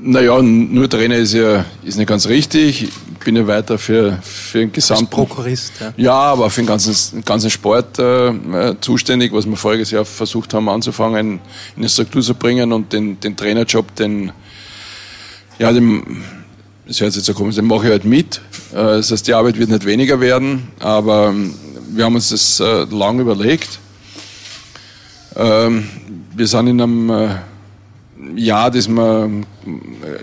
Naja, 0.00 0.40
nur 0.40 0.88
Trainer 0.88 1.16
ist 1.16 1.34
ja 1.34 1.64
ist 1.82 1.98
nicht 1.98 2.06
ganz 2.06 2.28
richtig. 2.28 2.88
Ich 3.18 3.24
bin 3.24 3.34
ja 3.34 3.46
weiter 3.46 3.78
für, 3.78 4.18
für 4.22 4.58
den 4.58 4.72
gesamten. 4.72 5.04
Als 5.04 5.10
Prokurist, 5.10 5.72
ja. 5.80 5.92
Ja, 5.96 6.14
aber 6.14 6.48
für 6.50 6.62
den 6.62 6.66
ganzen, 6.66 7.22
ganzen 7.24 7.50
Sport 7.50 7.98
äh, 7.98 8.28
äh, 8.28 8.76
zuständig, 8.80 9.32
was 9.32 9.44
wir 9.44 9.56
voriges 9.56 9.90
Jahr 9.90 10.04
versucht 10.04 10.54
haben 10.54 10.68
anzufangen, 10.68 11.32
in 11.32 11.40
eine 11.76 11.88
Struktur 11.88 12.22
zu 12.22 12.34
bringen 12.34 12.72
und 12.72 12.92
den, 12.92 13.18
den 13.20 13.36
Trainerjob, 13.36 13.94
den, 13.96 14.32
ja, 15.58 15.72
dem, 15.72 16.22
das 16.86 17.00
hört 17.00 17.12
sich 17.12 17.20
jetzt 17.20 17.26
so 17.26 17.34
komisch, 17.34 17.56
den 17.56 17.66
mache 17.66 17.86
ich 17.86 17.90
halt 17.90 18.04
mit. 18.04 18.40
Äh, 18.72 18.76
das 18.76 19.10
heißt, 19.10 19.26
die 19.26 19.34
Arbeit 19.34 19.58
wird 19.58 19.70
nicht 19.70 19.84
weniger 19.84 20.20
werden, 20.20 20.68
aber 20.78 21.28
ähm, 21.28 21.54
wir 21.90 22.04
haben 22.04 22.14
uns 22.14 22.28
das 22.28 22.60
äh, 22.60 22.84
lang 22.84 23.18
überlegt. 23.18 23.80
Ähm, 25.36 25.88
wir 26.34 26.46
sind 26.46 26.68
in 26.68 26.80
einem 26.80 27.10
äh, 27.10 27.28
Jahr, 28.36 28.70
das 28.70 28.88
man, 28.88 29.46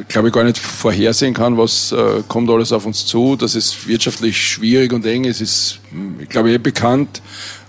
glaube 0.08 0.28
ich, 0.28 0.34
gar 0.34 0.44
nicht 0.44 0.58
vorhersehen 0.58 1.34
kann, 1.34 1.58
was 1.58 1.92
äh, 1.92 2.24
kommt 2.28 2.50
alles 2.50 2.72
auf 2.72 2.86
uns 2.86 3.06
zu. 3.06 3.36
Das 3.36 3.56
ist 3.56 3.88
wirtschaftlich 3.88 4.38
schwierig 4.38 4.94
und 4.94 5.06
eng. 5.06 5.26
Es 5.26 5.42
ist, 5.42 5.80
ich 6.20 6.30
glaube, 6.30 6.52
eh 6.52 6.58
bekannt. 6.58 7.22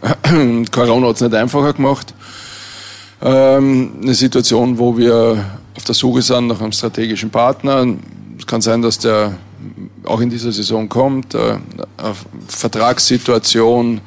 Corona 0.73 1.09
hat 1.09 1.16
es 1.16 1.23
nicht 1.23 1.35
einfacher 1.35 1.73
gemacht. 1.73 2.14
Ähm, 3.23 3.93
eine 4.02 4.14
Situation, 4.14 4.78
wo 4.78 4.97
wir 4.97 5.45
auf 5.76 5.85
der 5.85 5.95
Suche 5.95 6.23
sind 6.23 6.49
nach 6.49 6.61
einem 6.61 6.73
strategischen 6.73 7.31
Partner. 7.31 7.87
Es 8.38 8.47
kann 8.47 8.61
sein, 8.61 8.83
dass 8.83 8.99
der 8.99 9.38
auch 10.05 10.21
in 10.21 10.31
dieser 10.31 10.52
Saison 10.52 10.88
kommt. 10.88 11.35
Äh, 11.35 11.59
Vertragssituation 12.49 14.00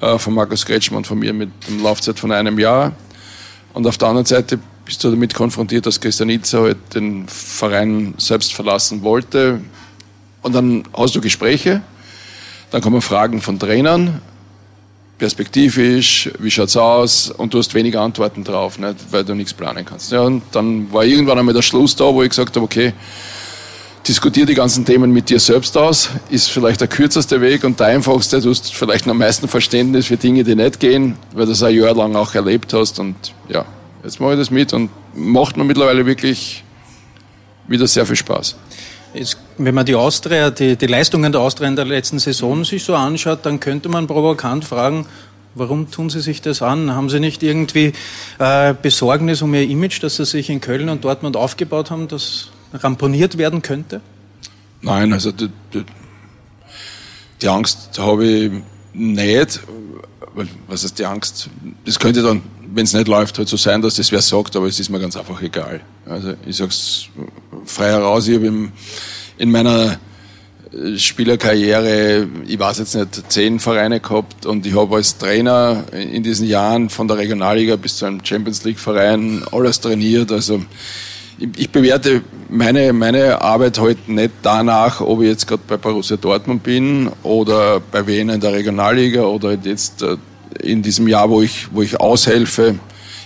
äh, 0.00 0.18
von 0.18 0.34
Markus 0.34 0.66
Kretschmann 0.66 0.98
und 0.98 1.06
von 1.06 1.18
mir 1.18 1.32
mit 1.32 1.50
einer 1.68 1.82
Laufzeit 1.82 2.18
von 2.18 2.32
einem 2.32 2.58
Jahr. 2.58 2.92
Und 3.72 3.86
auf 3.86 3.96
der 3.96 4.08
anderen 4.08 4.26
Seite 4.26 4.58
bist 4.84 5.02
du 5.04 5.10
damit 5.10 5.34
konfrontiert, 5.34 5.86
dass 5.86 6.00
Christian 6.00 6.30
Itzer 6.30 6.62
halt 6.62 6.94
den 6.94 7.26
Verein 7.28 8.14
selbst 8.18 8.52
verlassen 8.52 9.02
wollte. 9.02 9.60
Und 10.42 10.54
dann 10.54 10.84
hast 10.96 11.14
du 11.14 11.20
Gespräche, 11.20 11.82
dann 12.70 12.80
kommen 12.80 13.00
Fragen 13.00 13.40
von 13.40 13.58
Trainern, 13.58 14.20
perspektivisch, 15.18 16.30
wie 16.40 16.50
schaut's 16.50 16.76
aus? 16.76 17.30
Und 17.30 17.54
du 17.54 17.58
hast 17.58 17.74
wenig 17.74 17.96
Antworten 17.96 18.42
drauf, 18.42 18.78
nicht? 18.78 18.96
weil 19.12 19.24
du 19.24 19.34
nichts 19.34 19.54
planen 19.54 19.84
kannst. 19.84 20.10
Ja, 20.10 20.22
und 20.22 20.42
dann 20.50 20.92
war 20.92 21.04
irgendwann 21.04 21.38
einmal 21.38 21.54
der 21.54 21.62
Schluss 21.62 21.94
da, 21.94 22.12
wo 22.12 22.22
ich 22.24 22.30
gesagt 22.30 22.56
habe, 22.56 22.64
okay, 22.64 22.92
diskutiere 24.08 24.46
die 24.46 24.54
ganzen 24.54 24.84
Themen 24.84 25.12
mit 25.12 25.30
dir 25.30 25.38
selbst 25.38 25.76
aus, 25.76 26.10
ist 26.28 26.50
vielleicht 26.50 26.80
der 26.80 26.88
kürzeste 26.88 27.40
Weg 27.40 27.62
und 27.62 27.78
der 27.78 27.86
einfachste. 27.86 28.40
Du 28.40 28.50
hast 28.50 28.74
vielleicht 28.74 29.06
am 29.06 29.18
meisten 29.18 29.46
Verständnis 29.46 30.06
für 30.06 30.16
Dinge, 30.16 30.42
die 30.42 30.56
nicht 30.56 30.80
gehen, 30.80 31.16
weil 31.32 31.44
du 31.44 31.52
das 31.52 31.62
ein 31.62 31.74
Jahr 31.74 31.94
lang 31.94 32.16
auch 32.16 32.34
erlebt 32.34 32.72
hast 32.72 32.98
und 32.98 33.14
ja, 33.48 33.64
Jetzt 34.02 34.18
mache 34.20 34.32
ich 34.32 34.38
das 34.38 34.50
mit 34.50 34.72
und 34.72 34.90
macht 35.14 35.56
mir 35.56 35.64
mittlerweile 35.64 36.04
wirklich 36.06 36.64
wieder 37.68 37.86
sehr 37.86 38.04
viel 38.04 38.16
Spaß. 38.16 38.56
Jetzt, 39.14 39.36
wenn 39.58 39.74
man 39.74 39.86
die 39.86 39.94
Austria, 39.94 40.50
die, 40.50 40.76
die 40.76 40.86
Leistungen 40.86 41.30
der 41.30 41.40
Austria 41.40 41.68
in 41.68 41.76
der 41.76 41.84
letzten 41.84 42.18
Saison 42.18 42.64
sich 42.64 42.82
so 42.82 42.94
anschaut, 42.94 43.40
dann 43.44 43.60
könnte 43.60 43.88
man 43.88 44.06
provokant 44.06 44.64
fragen, 44.64 45.06
warum 45.54 45.90
tun 45.90 46.10
Sie 46.10 46.20
sich 46.20 46.40
das 46.40 46.62
an? 46.62 46.94
Haben 46.94 47.10
Sie 47.10 47.20
nicht 47.20 47.42
irgendwie 47.42 47.92
äh, 48.38 48.74
Besorgnis 48.80 49.42
um 49.42 49.54
Ihr 49.54 49.68
Image, 49.68 50.02
dass 50.02 50.16
Sie 50.16 50.24
sich 50.24 50.50
in 50.50 50.60
Köln 50.60 50.88
und 50.88 51.04
Dortmund 51.04 51.36
aufgebaut 51.36 51.90
haben, 51.90 52.08
das 52.08 52.48
ramponiert 52.72 53.38
werden 53.38 53.62
könnte? 53.62 54.00
Nein, 54.80 55.12
also 55.12 55.30
die, 55.30 55.50
die, 55.72 55.84
die 57.40 57.48
Angst 57.48 57.98
habe 57.98 58.24
ich 58.24 58.52
nicht. 58.94 59.60
Was 60.66 60.84
ist 60.84 60.98
die 60.98 61.04
Angst? 61.04 61.50
Das 61.84 61.98
könnte 61.98 62.22
dann 62.22 62.42
wenn 62.74 62.84
es 62.84 62.94
nicht 62.94 63.08
läuft, 63.08 63.38
halt 63.38 63.48
so 63.48 63.56
sein, 63.56 63.82
dass 63.82 63.96
das 63.96 64.12
wer 64.12 64.22
sagt, 64.22 64.56
aber 64.56 64.66
es 64.66 64.80
ist 64.80 64.88
mir 64.88 65.00
ganz 65.00 65.16
einfach 65.16 65.40
egal. 65.42 65.80
Also 66.06 66.34
ich 66.46 66.56
sag's 66.56 67.06
frei 67.64 67.88
heraus, 67.88 68.28
ich 68.28 68.36
habe 68.36 68.70
in 69.38 69.50
meiner 69.50 69.98
äh, 70.72 70.96
Spielerkarriere, 70.96 72.28
ich 72.46 72.58
weiß 72.58 72.78
jetzt 72.78 72.94
nicht, 72.94 73.32
zehn 73.32 73.60
Vereine 73.60 74.00
gehabt 74.00 74.46
und 74.46 74.66
ich 74.66 74.76
habe 74.76 74.96
als 74.96 75.18
Trainer 75.18 75.84
in 75.92 76.22
diesen 76.22 76.46
Jahren 76.46 76.88
von 76.88 77.08
der 77.08 77.18
Regionalliga 77.18 77.76
bis 77.76 77.98
zu 77.98 78.06
einem 78.06 78.24
Champions 78.24 78.64
League 78.64 78.78
Verein 78.78 79.42
alles 79.52 79.80
trainiert. 79.80 80.32
Also 80.32 80.62
ich, 81.56 81.70
bewerte 81.70 82.22
meine, 82.48 82.92
meine 82.92 83.40
Arbeit 83.40 83.78
halt 83.78 84.08
nicht 84.08 84.32
danach, 84.42 85.00
ob 85.00 85.22
ich 85.22 85.28
jetzt 85.28 85.46
gerade 85.46 85.62
bei 85.66 85.76
Borussia 85.76 86.16
Dortmund 86.16 86.62
bin 86.62 87.10
oder 87.22 87.80
bei 87.80 88.06
Wien 88.06 88.28
in 88.28 88.40
der 88.40 88.52
Regionalliga 88.52 89.22
oder 89.22 89.52
jetzt 89.52 90.02
äh, 90.02 90.16
in 90.60 90.82
diesem 90.82 91.08
Jahr, 91.08 91.30
wo 91.30 91.42
ich, 91.42 91.68
wo 91.72 91.82
ich 91.82 91.98
aushelfe. 91.98 92.78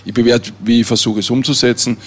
Ich 0.05 0.13
bewerte, 0.13 0.51
wie 0.59 0.81
ich 0.81 0.87
versuche 0.87 1.19
es 1.19 1.29
umzusetzen. 1.29 1.97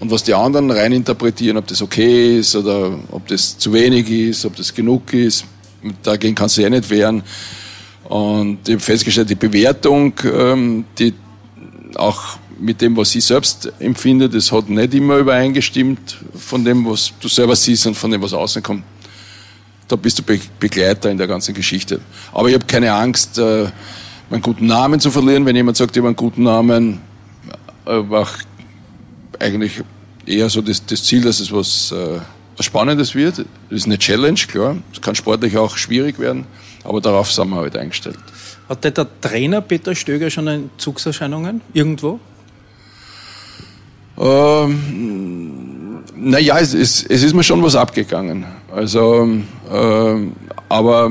Und 0.00 0.10
was 0.10 0.22
die 0.22 0.34
anderen 0.34 0.70
reininterpretieren, 0.70 1.56
ob 1.56 1.66
das 1.66 1.82
okay 1.82 2.38
ist 2.38 2.54
oder 2.54 2.98
ob 3.10 3.26
das 3.26 3.58
zu 3.58 3.72
wenig 3.72 4.08
ist, 4.08 4.44
ob 4.44 4.54
das 4.54 4.72
genug 4.72 5.12
ist, 5.12 5.44
dagegen 6.02 6.34
kannst 6.34 6.56
du 6.56 6.62
ja 6.62 6.70
nicht 6.70 6.88
wehren. 6.88 7.22
Und 8.04 8.60
ich 8.66 8.74
habe 8.74 8.82
festgestellt, 8.82 9.28
die 9.28 9.34
Bewertung, 9.34 10.14
ähm, 10.24 10.84
die 10.98 11.12
auch 11.96 12.38
mit 12.60 12.80
dem, 12.80 12.96
was 12.96 13.14
ich 13.14 13.24
selbst 13.24 13.72
empfinde, 13.78 14.28
das 14.28 14.50
hat 14.50 14.68
nicht 14.68 14.94
immer 14.94 15.18
übereingestimmt 15.18 16.18
von 16.34 16.64
dem, 16.64 16.86
was 16.86 17.12
du 17.20 17.28
selber 17.28 17.54
siehst 17.54 17.86
und 17.86 17.94
von 17.94 18.10
dem, 18.10 18.22
was 18.22 18.32
außen 18.32 18.62
kommt. 18.62 18.84
Da 19.86 19.96
bist 19.96 20.18
du 20.18 20.22
Begleiter 20.58 21.10
in 21.10 21.18
der 21.18 21.26
ganzen 21.26 21.54
Geschichte. 21.54 22.00
Aber 22.32 22.48
ich 22.48 22.54
habe 22.54 22.66
keine 22.66 22.92
Angst, 22.92 23.38
meinen 24.30 24.42
guten 24.42 24.66
Namen 24.66 25.00
zu 25.00 25.10
verlieren. 25.10 25.46
Wenn 25.46 25.56
jemand 25.56 25.76
sagt, 25.76 25.96
ich 25.96 26.00
habe 26.00 26.08
einen 26.08 26.16
guten 26.16 26.42
Namen, 26.42 27.00
war 27.84 28.26
eigentlich 29.38 29.82
eher 30.26 30.48
so 30.48 30.60
das, 30.60 30.84
das 30.84 31.02
Ziel, 31.04 31.22
dass 31.22 31.40
es 31.40 31.52
was, 31.52 31.92
äh, 31.92 32.20
was 32.56 32.66
Spannendes 32.66 33.14
wird. 33.14 33.38
Das 33.38 33.46
ist 33.70 33.86
eine 33.86 33.98
Challenge, 33.98 34.38
klar. 34.46 34.76
Es 34.92 35.00
kann 35.00 35.14
sportlich 35.14 35.56
auch 35.56 35.76
schwierig 35.76 36.18
werden, 36.18 36.44
aber 36.84 37.00
darauf 37.00 37.32
sind 37.32 37.48
wir 37.48 37.56
halt 37.56 37.76
eingestellt. 37.76 38.18
Hat 38.68 38.84
der 38.84 39.20
Trainer 39.20 39.62
Peter 39.62 39.94
Stöger 39.94 40.28
schon 40.28 40.46
Entzugserscheinungen 40.46 41.62
irgendwo? 41.72 42.20
Ähm, 44.18 46.00
naja, 46.16 46.58
es, 46.58 46.74
es, 46.74 47.04
es 47.04 47.22
ist 47.22 47.34
mir 47.34 47.44
schon 47.44 47.62
was 47.62 47.76
abgegangen. 47.76 48.44
Also, 48.74 49.28
ähm, 49.72 50.32
aber 50.68 51.10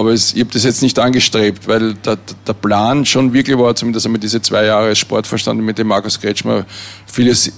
aber 0.00 0.12
es, 0.12 0.32
ich 0.32 0.40
habe 0.40 0.50
das 0.50 0.64
jetzt 0.64 0.80
nicht 0.80 0.98
angestrebt, 0.98 1.68
weil 1.68 1.92
der, 1.92 2.16
der, 2.46 2.54
Plan 2.54 3.04
schon 3.04 3.34
wirklich 3.34 3.58
war, 3.58 3.76
zumindest 3.76 4.06
einmal 4.06 4.18
diese 4.18 4.40
zwei 4.40 4.64
Jahre 4.64 4.96
Sportverstand 4.96 5.60
mit 5.60 5.76
dem 5.76 5.88
Markus 5.88 6.18
Kretschmer, 6.18 6.64
vieles 7.04 7.52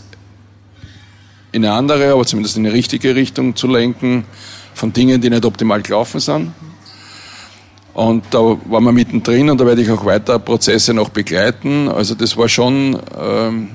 in 1.52 1.64
eine 1.64 1.72
andere, 1.72 2.12
aber 2.12 2.26
zumindest 2.26 2.56
in 2.56 2.66
eine 2.66 2.74
richtige 2.74 3.14
Richtung 3.14 3.54
zu 3.54 3.68
lenken, 3.68 4.24
von 4.74 4.92
Dingen, 4.92 5.20
die 5.20 5.30
nicht 5.30 5.44
optimal 5.44 5.82
gelaufen 5.82 6.18
sind. 6.18 6.52
Und 7.94 8.24
da 8.32 8.38
waren 8.40 8.82
wir 8.82 8.92
mittendrin 8.92 9.48
und 9.48 9.60
da 9.60 9.64
werde 9.64 9.82
ich 9.82 9.90
auch 9.92 10.04
weiter 10.04 10.40
Prozesse 10.40 10.94
noch 10.94 11.10
begleiten. 11.10 11.88
Also 11.88 12.16
das 12.16 12.36
war 12.36 12.48
schon, 12.48 12.98
ähm, 13.20 13.68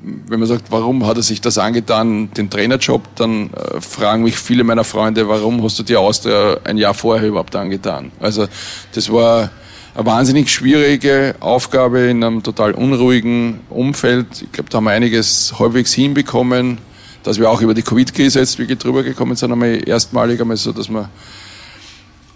wenn 0.00 0.38
man 0.38 0.48
sagt, 0.48 0.70
warum 0.70 1.06
hat 1.06 1.16
er 1.16 1.22
sich 1.22 1.40
das 1.40 1.58
angetan, 1.58 2.30
den 2.32 2.50
Trainerjob, 2.50 3.02
dann 3.16 3.50
äh, 3.52 3.80
fragen 3.80 4.22
mich 4.22 4.36
viele 4.36 4.62
meiner 4.64 4.84
Freunde, 4.84 5.28
warum 5.28 5.62
hast 5.62 5.78
du 5.78 5.82
dir 5.82 6.00
Austria 6.00 6.58
ein 6.64 6.78
Jahr 6.78 6.94
vorher 6.94 7.28
überhaupt 7.28 7.56
angetan? 7.56 8.12
Also 8.20 8.46
das 8.94 9.12
war 9.12 9.50
eine 9.94 10.06
wahnsinnig 10.06 10.50
schwierige 10.50 11.34
Aufgabe 11.40 12.00
in 12.00 12.22
einem 12.22 12.42
total 12.42 12.72
unruhigen 12.72 13.60
Umfeld. 13.70 14.26
Ich 14.40 14.52
glaube, 14.52 14.70
da 14.70 14.76
haben 14.76 14.84
wir 14.84 14.92
einiges 14.92 15.54
halbwegs 15.58 15.92
hinbekommen, 15.92 16.78
dass 17.24 17.40
wir 17.40 17.50
auch 17.50 17.60
über 17.60 17.74
die 17.74 17.82
Covid-Krise 17.82 18.38
jetzt 18.38 18.58
wirklich 18.58 18.78
drüber 18.78 19.02
gekommen 19.02 19.34
sind, 19.34 19.50
einmal 19.50 19.86
erstmalig 19.88 20.40
einmal 20.40 20.56
so, 20.56 20.72
dass 20.72 20.88
wir 20.88 21.08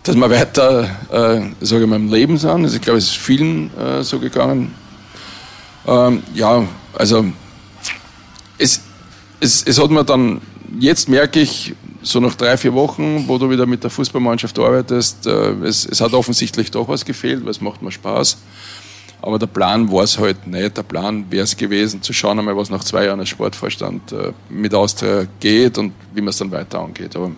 dass 0.03 0.17
wir 0.17 0.29
weiter, 0.29 0.83
äh, 1.13 1.65
sage 1.65 1.85
ich 1.85 1.89
mal, 1.89 1.95
im 1.95 2.11
Leben 2.11 2.37
sind. 2.37 2.51
Also 2.51 2.75
ich 2.75 2.83
glaube, 2.83 2.99
es 2.99 3.05
ist 3.05 3.17
vielen 3.17 3.71
äh, 3.79 4.03
so 4.03 4.19
gegangen. 4.19 4.75
Ähm, 5.87 6.25
ja, 6.35 6.65
also 6.99 7.25
es, 8.59 8.81
es, 9.41 9.63
es 9.63 9.81
hat 9.81 9.91
mir 9.91 10.05
dann, 10.05 10.41
jetzt 10.79 11.09
merke 11.09 11.41
ich, 11.41 11.75
so 12.03 12.21
nach 12.21 12.35
drei, 12.35 12.57
vier 12.57 12.75
Wochen, 12.75 13.25
wo 13.29 13.39
du 13.39 13.49
wieder 13.49 13.67
mit 13.67 13.85
der 13.85 13.91
Fußballmannschaft 13.91 14.59
arbeitest, 14.59 15.27
äh, 15.27 15.53
es, 15.65 15.87
es 15.87 16.01
hat 16.01 16.13
offensichtlich 16.13 16.71
doch 16.71 16.89
was 16.89 17.05
gefehlt, 17.05 17.45
weil 17.45 17.51
es 17.51 17.61
macht 17.61 17.83
mir 17.83 17.93
Spaß. 17.93 18.39
Aber 19.23 19.39
der 19.39 19.47
Plan 19.47 19.91
war 19.93 20.03
es 20.03 20.19
halt 20.19 20.49
nicht. 20.49 20.77
Der 20.77 20.83
Plan 20.83 21.27
wäre 21.31 21.45
es 21.45 21.57
gewesen, 21.57 22.03
zu 22.03 22.13
schauen 22.13 22.41
einmal, 22.41 22.57
was 22.57 22.71
nach 22.71 22.83
zwei 22.83 23.05
Jahren 23.05 23.21
als 23.21 23.29
Sportvorstand 23.29 24.11
äh, 24.11 24.33
mit 24.49 24.75
Austria 24.75 25.27
geht 25.39 25.79
und 25.79 25.93
wie 26.13 26.21
man 26.21 26.31
es 26.31 26.39
dann 26.39 26.51
weiter 26.51 26.81
angeht. 26.81 27.15
Aber 27.15 27.31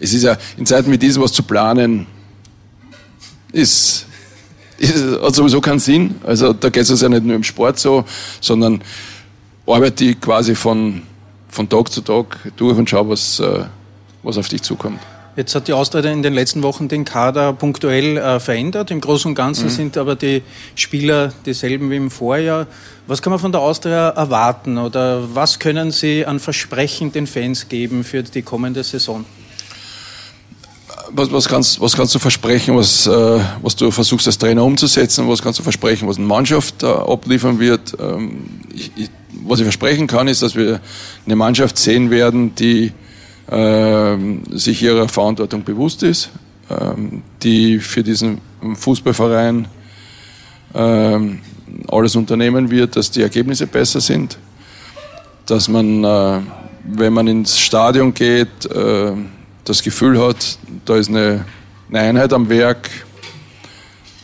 es 0.00 0.12
ist 0.12 0.24
ja 0.24 0.36
in 0.56 0.66
Zeiten 0.66 0.90
wie 0.90 0.98
diesen 0.98 1.22
was 1.22 1.32
zu 1.32 1.44
planen, 1.44 2.08
ist, 3.52 4.06
ist, 4.78 5.20
hat 5.22 5.34
sowieso 5.34 5.60
keinen 5.60 5.78
Sinn. 5.78 6.16
Also 6.24 6.52
da 6.52 6.70
geht 6.70 6.90
es 6.90 7.00
ja 7.00 7.08
nicht 7.08 7.24
nur 7.24 7.36
im 7.36 7.44
Sport 7.44 7.78
so, 7.78 8.04
sondern 8.40 8.82
arbeite 9.66 10.04
ich 10.04 10.20
quasi 10.20 10.54
von, 10.54 11.02
von 11.48 11.68
Tag 11.68 11.90
zu 11.90 12.00
Tag 12.00 12.52
durch 12.56 12.76
und 12.76 12.88
schaue, 12.88 13.10
was, 13.10 13.40
äh, 13.40 13.64
was 14.22 14.38
auf 14.38 14.48
dich 14.48 14.62
zukommt. 14.62 15.00
Jetzt 15.34 15.54
hat 15.54 15.66
die 15.66 15.72
Austria 15.72 16.12
in 16.12 16.22
den 16.22 16.34
letzten 16.34 16.62
Wochen 16.62 16.88
den 16.88 17.06
Kader 17.06 17.54
punktuell 17.54 18.18
äh, 18.18 18.38
verändert. 18.38 18.90
Im 18.90 19.00
Großen 19.00 19.30
und 19.30 19.34
Ganzen 19.34 19.64
mhm. 19.64 19.70
sind 19.70 19.96
aber 19.96 20.14
die 20.14 20.42
Spieler 20.74 21.32
dieselben 21.46 21.90
wie 21.90 21.96
im 21.96 22.10
Vorjahr. 22.10 22.66
Was 23.06 23.22
kann 23.22 23.30
man 23.30 23.40
von 23.40 23.50
der 23.50 23.62
Austria 23.62 24.10
erwarten 24.10 24.76
oder 24.76 25.34
was 25.34 25.58
können 25.58 25.90
Sie 25.90 26.26
an 26.26 26.38
Versprechen 26.38 27.12
den 27.12 27.26
Fans 27.26 27.68
geben 27.70 28.04
für 28.04 28.22
die 28.22 28.42
kommende 28.42 28.84
Saison? 28.84 29.24
Was, 31.14 31.32
was, 31.32 31.48
kannst, 31.48 31.80
was 31.80 31.94
kannst 31.94 32.14
du 32.14 32.18
versprechen, 32.18 32.76
was, 32.76 33.06
äh, 33.06 33.40
was 33.62 33.76
du 33.76 33.90
versuchst 33.90 34.26
als 34.26 34.38
Trainer 34.38 34.64
umzusetzen? 34.64 35.28
Was 35.28 35.42
kannst 35.42 35.58
du 35.58 35.62
versprechen, 35.62 36.08
was 36.08 36.16
eine 36.16 36.26
Mannschaft 36.26 36.82
äh, 36.82 36.86
abliefern 36.86 37.58
wird? 37.58 37.96
Ähm, 38.00 38.44
ich, 38.74 38.90
ich, 38.96 39.10
was 39.44 39.60
ich 39.60 39.64
versprechen 39.64 40.06
kann, 40.06 40.28
ist, 40.28 40.42
dass 40.42 40.54
wir 40.54 40.80
eine 41.26 41.36
Mannschaft 41.36 41.78
sehen 41.78 42.10
werden, 42.10 42.54
die 42.54 42.92
äh, 43.50 44.16
sich 44.50 44.82
ihrer 44.82 45.08
Verantwortung 45.08 45.64
bewusst 45.64 46.02
ist, 46.02 46.30
ähm, 46.70 47.22
die 47.42 47.78
für 47.78 48.02
diesen 48.02 48.40
Fußballverein 48.74 49.68
ähm, 50.74 51.40
alles 51.88 52.16
unternehmen 52.16 52.70
wird, 52.70 52.96
dass 52.96 53.10
die 53.10 53.22
Ergebnisse 53.22 53.66
besser 53.66 54.00
sind, 54.00 54.38
dass 55.46 55.68
man, 55.68 56.04
äh, 56.04 56.40
wenn 56.84 57.12
man 57.12 57.26
ins 57.26 57.58
Stadion 57.58 58.14
geht, 58.14 58.66
äh, 58.66 59.12
das 59.64 59.82
Gefühl 59.82 60.20
hat, 60.20 60.58
da 60.84 60.96
ist 60.96 61.08
eine, 61.08 61.44
eine 61.88 62.00
Einheit 62.00 62.32
am 62.32 62.48
Werk, 62.48 62.90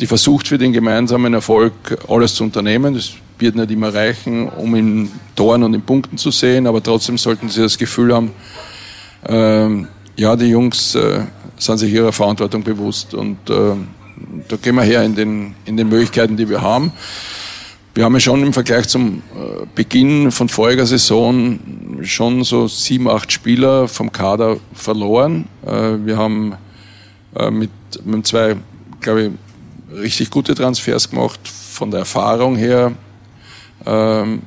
die 0.01 0.07
versucht 0.07 0.49
für 0.49 0.59
den 0.59 0.73
gemeinsamen 0.73 1.35
Erfolg 1.35 1.73
alles 2.09 2.35
zu 2.35 2.45
unternehmen. 2.45 2.95
Das 2.95 3.13
wird 3.39 3.57
nicht 3.57 3.71
immer 3.71 3.93
reichen, 3.95 4.49
um 4.49 4.75
in 4.75 5.11
Toren 5.37 5.63
und 5.63 5.75
in 5.75 5.83
Punkten 5.83 6.19
zu 6.19 6.31
sehen, 6.31 6.67
aber 6.67 6.83
trotzdem 6.83 7.19
sollten 7.19 7.49
sie 7.49 7.63
das 7.63 7.79
Gefühl 7.79 8.15
haben, 8.15 8.33
ähm, 9.27 9.89
ja, 10.17 10.35
die 10.35 10.47
Jungs 10.47 10.95
äh, 10.95 11.21
sind 11.57 11.79
sich 11.79 11.93
ihrer 11.93 12.13
Verantwortung 12.13 12.63
bewusst 12.63 13.15
und 13.15 13.39
äh, 13.49 13.75
da 14.49 14.57
gehen 14.57 14.75
wir 14.75 14.83
her 14.83 15.05
in 15.05 15.15
den, 15.15 15.55
in 15.65 15.77
den 15.77 15.89
Möglichkeiten, 15.89 16.37
die 16.37 16.49
wir 16.49 16.61
haben. 16.61 16.93
Wir 17.95 18.05
haben 18.05 18.15
ja 18.15 18.21
schon 18.21 18.43
im 18.43 18.53
Vergleich 18.53 18.89
zum 18.89 19.23
äh, 19.35 19.67
Beginn 19.75 20.31
von 20.31 20.49
voriger 20.49 20.87
Saison 20.87 21.59
schon 22.03 22.45
so 22.45 22.69
sieben, 22.69 23.09
acht 23.09 23.33
Spieler 23.33 23.89
vom 23.89 24.13
Kader 24.13 24.59
verloren. 24.73 25.47
Äh, 25.67 25.97
wir 26.05 26.17
haben 26.17 26.55
äh, 27.35 27.51
mit, 27.51 27.71
mit 28.05 28.27
zwei, 28.27 28.57
glaube 29.01 29.23
ich, 29.23 29.31
richtig 29.99 30.31
gute 30.31 30.55
Transfers 30.55 31.11
gemacht, 31.11 31.41
von 31.49 31.91
der 31.91 32.01
Erfahrung 32.01 32.57
her, 32.57 32.93
ähm, 33.87 34.43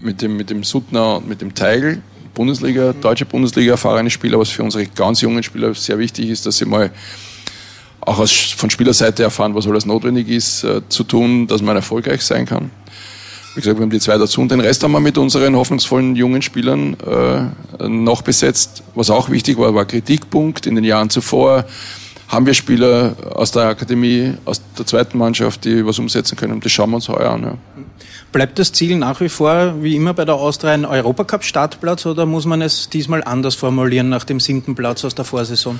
mit 0.00 0.22
dem, 0.22 0.36
mit 0.36 0.50
dem 0.50 0.64
Suttner 0.64 1.18
und 1.18 1.28
mit 1.28 1.40
dem 1.40 1.54
Teigl. 1.54 2.02
Bundesliga, 2.34 2.92
deutsche 2.92 3.26
Bundesliga 3.26 3.72
erfahrene 3.72 4.10
Spieler, 4.10 4.38
was 4.38 4.50
für 4.50 4.64
unsere 4.64 4.86
ganz 4.86 5.20
jungen 5.20 5.42
Spieler 5.42 5.74
sehr 5.74 5.98
wichtig 5.98 6.30
ist, 6.30 6.44
dass 6.46 6.58
sie 6.58 6.64
mal 6.64 6.90
auch 8.06 8.18
aus, 8.18 8.32
von 8.32 8.70
Spielerseite 8.70 9.22
erfahren, 9.22 9.54
was 9.54 9.66
alles 9.66 9.86
notwendig 9.86 10.28
ist, 10.28 10.64
äh, 10.64 10.82
zu 10.88 11.04
tun, 11.04 11.46
dass 11.46 11.62
man 11.62 11.76
erfolgreich 11.76 12.22
sein 12.22 12.46
kann. 12.46 12.70
Wie 13.54 13.60
gesagt, 13.60 13.78
wir 13.78 13.82
haben 13.82 13.90
die 13.90 14.00
zwei 14.00 14.18
dazu 14.18 14.40
und 14.40 14.50
den 14.50 14.60
Rest 14.60 14.82
haben 14.82 14.92
wir 14.92 15.00
mit 15.00 15.16
unseren 15.16 15.54
hoffnungsvollen 15.54 16.16
jungen 16.16 16.42
Spielern 16.42 16.96
äh, 17.00 17.88
noch 17.88 18.22
besetzt. 18.22 18.82
Was 18.96 19.10
auch 19.10 19.30
wichtig 19.30 19.58
war, 19.58 19.74
war 19.74 19.84
Kritikpunkt. 19.84 20.66
In 20.66 20.74
den 20.74 20.82
Jahren 20.82 21.08
zuvor 21.08 21.64
haben 22.26 22.46
wir 22.46 22.54
Spieler 22.54 23.14
aus 23.32 23.52
der 23.52 23.68
Akademie, 23.68 24.34
aus 24.44 24.60
der 24.76 24.86
zweiten 24.86 25.18
Mannschaft, 25.18 25.64
die 25.64 25.86
was 25.86 26.00
umsetzen 26.00 26.36
können. 26.36 26.60
Das 26.60 26.72
schauen 26.72 26.90
wir 26.90 26.96
uns 26.96 27.08
heuer 27.08 27.30
an. 27.30 27.42
Ja. 27.42 27.58
Bleibt 28.32 28.58
das 28.58 28.72
Ziel 28.72 28.96
nach 28.96 29.20
wie 29.20 29.28
vor, 29.28 29.80
wie 29.80 29.94
immer 29.94 30.14
bei 30.14 30.24
der 30.24 30.34
Austria, 30.34 30.72
ein 30.72 30.84
Europacup-Startplatz 30.84 32.06
oder 32.06 32.26
muss 32.26 32.46
man 32.46 32.60
es 32.60 32.88
diesmal 32.88 33.22
anders 33.22 33.54
formulieren 33.54 34.08
nach 34.08 34.24
dem 34.24 34.40
siebten 34.40 34.74
Platz 34.74 35.04
aus 35.04 35.14
der 35.14 35.24
Vorsaison? 35.24 35.78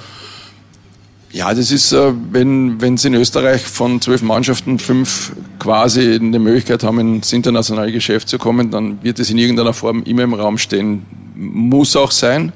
Ja, 1.35 1.53
das 1.53 1.73
ist, 1.73 1.91
äh, 1.93 2.13
wenn 2.31 2.81
wenn 2.81 2.95
es 2.95 3.05
in 3.05 3.15
Österreich 3.15 3.63
von 3.63 4.01
zwölf 4.01 4.23
Mannschaften 4.23 4.79
fünf 4.79 5.33
quasi 5.59 6.15
eine 6.15 6.39
Möglichkeit 6.39 6.85
haben, 6.85 7.01
ins 7.01 7.33
internationale 7.33 7.91
Geschäft 7.91 8.29
zu 8.29 8.39
kommen, 8.39 8.71
dann 8.71 9.03
wird 9.03 9.19
es 9.19 9.31
in 9.31 9.39
irgendeiner 9.39 9.73
Form 9.73 10.05
immer 10.05 10.23
im 10.23 10.35
Raum 10.35 10.59
stehen. 10.59 11.05
Muss 11.35 11.97
auch 11.97 12.13
sein. 12.13 12.53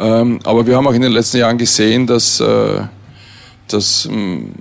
Ähm, 0.00 0.38
aber 0.44 0.66
wir 0.66 0.74
haben 0.74 0.86
auch 0.86 0.94
in 0.94 1.02
den 1.02 1.12
letzten 1.12 1.36
Jahren 1.36 1.58
gesehen, 1.58 2.06
dass, 2.06 2.40
äh, 2.40 2.80
dass 3.66 4.08
ähm, 4.10 4.54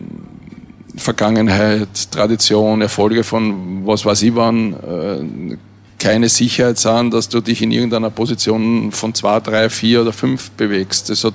Vergangenheit, 0.98 2.12
Tradition, 2.12 2.82
Erfolge 2.82 3.24
von 3.24 3.88
was 3.88 4.06
weiß 4.06 4.24
ich 4.24 4.36
wann 4.36 4.74
äh, 4.74 5.58
keine 6.00 6.28
Sicherheit 6.28 6.80
sind, 6.80 7.14
dass 7.14 7.30
du 7.30 7.40
dich 7.40 7.62
in 7.62 7.72
irgendeiner 7.72 8.10
Position 8.10 8.92
von 8.92 9.14
zwei, 9.14 9.40
drei, 9.40 9.70
vier 9.70 10.02
oder 10.02 10.12
fünf 10.12 10.52
bewegst. 10.52 11.10
Das 11.10 11.24
hat 11.24 11.34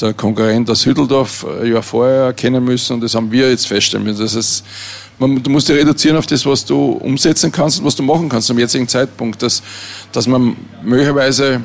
der 0.00 0.14
Konkurrent 0.14 0.68
aus 0.68 0.84
Hütteldorf 0.84 1.46
ein 1.60 1.72
Jahr 1.72 1.82
vorher 1.82 2.24
erkennen 2.24 2.62
müssen 2.64 2.94
und 2.94 3.00
das 3.02 3.14
haben 3.14 3.30
wir 3.30 3.50
jetzt 3.50 3.66
feststellen 3.66 4.04
müssen. 4.04 4.20
Das 4.20 4.36
heißt, 4.36 4.64
man, 5.18 5.42
du 5.42 5.50
musst 5.50 5.68
dich 5.68 5.76
reduzieren 5.76 6.16
auf 6.16 6.26
das, 6.26 6.44
was 6.44 6.64
du 6.64 6.92
umsetzen 6.92 7.50
kannst 7.50 7.80
und 7.80 7.86
was 7.86 7.96
du 7.96 8.02
machen 8.02 8.28
kannst 8.28 8.48
zum 8.48 8.58
jetzigen 8.58 8.86
Zeitpunkt, 8.86 9.42
dass, 9.42 9.62
dass 10.12 10.26
man 10.26 10.56
möglicherweise 10.82 11.62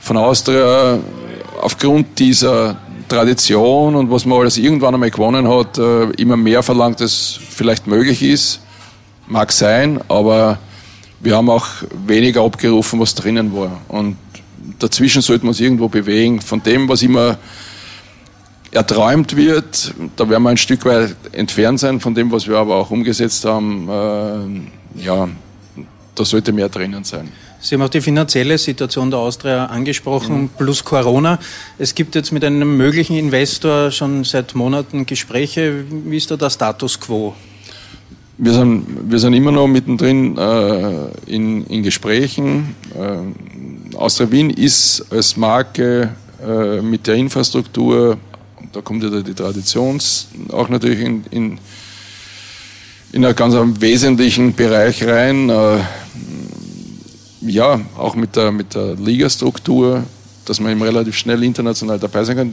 von 0.00 0.16
Austria 0.16 0.98
aufgrund 1.60 2.18
dieser 2.18 2.76
Tradition 3.08 3.94
und 3.94 4.10
was 4.10 4.26
man 4.26 4.40
alles 4.40 4.58
irgendwann 4.58 4.94
einmal 4.94 5.10
gewonnen 5.10 5.48
hat, 5.48 5.78
äh, 5.78 6.04
immer 6.12 6.36
mehr 6.36 6.62
verlangt, 6.62 7.00
als 7.00 7.38
vielleicht 7.50 7.86
möglich 7.86 8.22
ist. 8.22 8.60
Mag 9.26 9.52
sein, 9.52 10.00
aber 10.08 10.58
wir 11.20 11.36
haben 11.36 11.48
auch 11.48 11.66
weniger 12.06 12.42
abgerufen, 12.42 13.00
was 13.00 13.14
drinnen 13.14 13.54
war. 13.54 13.80
Und 13.88 14.16
dazwischen 14.82 15.22
sollte 15.22 15.44
man 15.44 15.50
uns 15.50 15.60
irgendwo 15.60 15.88
bewegen. 15.88 16.40
Von 16.40 16.62
dem, 16.62 16.88
was 16.88 17.02
immer 17.02 17.38
erträumt 18.70 19.36
wird, 19.36 19.94
da 20.16 20.28
werden 20.28 20.42
wir 20.42 20.50
ein 20.50 20.56
Stück 20.56 20.84
weit 20.84 21.14
entfernt 21.32 21.78
sein 21.78 22.00
von 22.00 22.14
dem, 22.14 22.32
was 22.32 22.48
wir 22.48 22.56
aber 22.56 22.76
auch 22.76 22.90
umgesetzt 22.90 23.44
haben. 23.44 23.88
Äh, 23.88 25.04
ja, 25.04 25.28
da 26.14 26.24
sollte 26.24 26.52
mehr 26.52 26.68
drinnen 26.68 27.04
sein. 27.04 27.28
Sie 27.60 27.76
haben 27.76 27.82
auch 27.82 27.88
die 27.88 28.00
finanzielle 28.00 28.58
Situation 28.58 29.10
der 29.10 29.20
Austria 29.20 29.66
angesprochen, 29.66 30.42
mhm. 30.42 30.50
plus 30.58 30.82
Corona. 30.82 31.38
Es 31.78 31.94
gibt 31.94 32.16
jetzt 32.16 32.32
mit 32.32 32.44
einem 32.44 32.76
möglichen 32.76 33.16
Investor 33.16 33.92
schon 33.92 34.24
seit 34.24 34.54
Monaten 34.56 35.06
Gespräche. 35.06 35.84
Wie 35.88 36.16
ist 36.16 36.30
da 36.30 36.36
der 36.36 36.50
Status 36.50 36.98
quo? 36.98 37.34
Wir 38.38 38.54
sind, 38.54 38.84
wir 39.08 39.18
sind 39.20 39.34
immer 39.34 39.52
noch 39.52 39.68
mittendrin 39.68 40.36
äh, 40.36 40.92
in, 41.26 41.64
in 41.66 41.82
Gesprächen. 41.84 42.74
Äh, 42.92 43.51
Austria 43.94 44.30
Wien 44.30 44.50
ist 44.50 45.04
als 45.10 45.36
Marke 45.36 46.10
äh, 46.42 46.80
mit 46.80 47.06
der 47.06 47.14
Infrastruktur, 47.14 48.18
da 48.72 48.80
kommt 48.80 49.02
ja 49.02 49.10
die 49.20 49.34
Tradition 49.34 50.00
auch 50.50 50.68
natürlich 50.68 51.00
in, 51.00 51.24
in, 51.30 51.58
in 53.12 53.24
einen 53.24 53.36
ganz 53.36 53.54
wesentlichen 53.80 54.54
Bereich 54.54 55.04
rein. 55.04 55.50
Äh, 55.50 55.78
ja, 57.42 57.80
auch 57.96 58.14
mit 58.14 58.36
der, 58.36 58.52
mit 58.52 58.74
der 58.74 58.94
Ligastruktur, 58.94 60.04
dass 60.44 60.60
man 60.60 60.72
eben 60.72 60.82
relativ 60.82 61.16
schnell 61.16 61.42
international 61.42 61.98
dabei 61.98 62.24
sein 62.24 62.36
kann, 62.36 62.52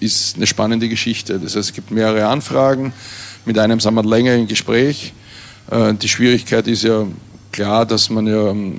ist 0.00 0.36
eine 0.36 0.46
spannende 0.46 0.88
Geschichte. 0.88 1.38
Das 1.38 1.56
heißt, 1.56 1.68
es 1.68 1.72
gibt 1.72 1.90
mehrere 1.90 2.26
Anfragen, 2.26 2.92
mit 3.44 3.58
einem 3.58 3.80
sind 3.80 3.94
wir 3.94 4.04
länger 4.04 4.34
im 4.34 4.46
Gespräch. 4.46 5.12
Äh, 5.70 5.94
die 5.94 6.08
Schwierigkeit 6.08 6.66
ist 6.68 6.82
ja 6.82 7.06
klar, 7.52 7.86
dass 7.86 8.10
man 8.10 8.26
ja 8.26 8.50
ähm, 8.50 8.78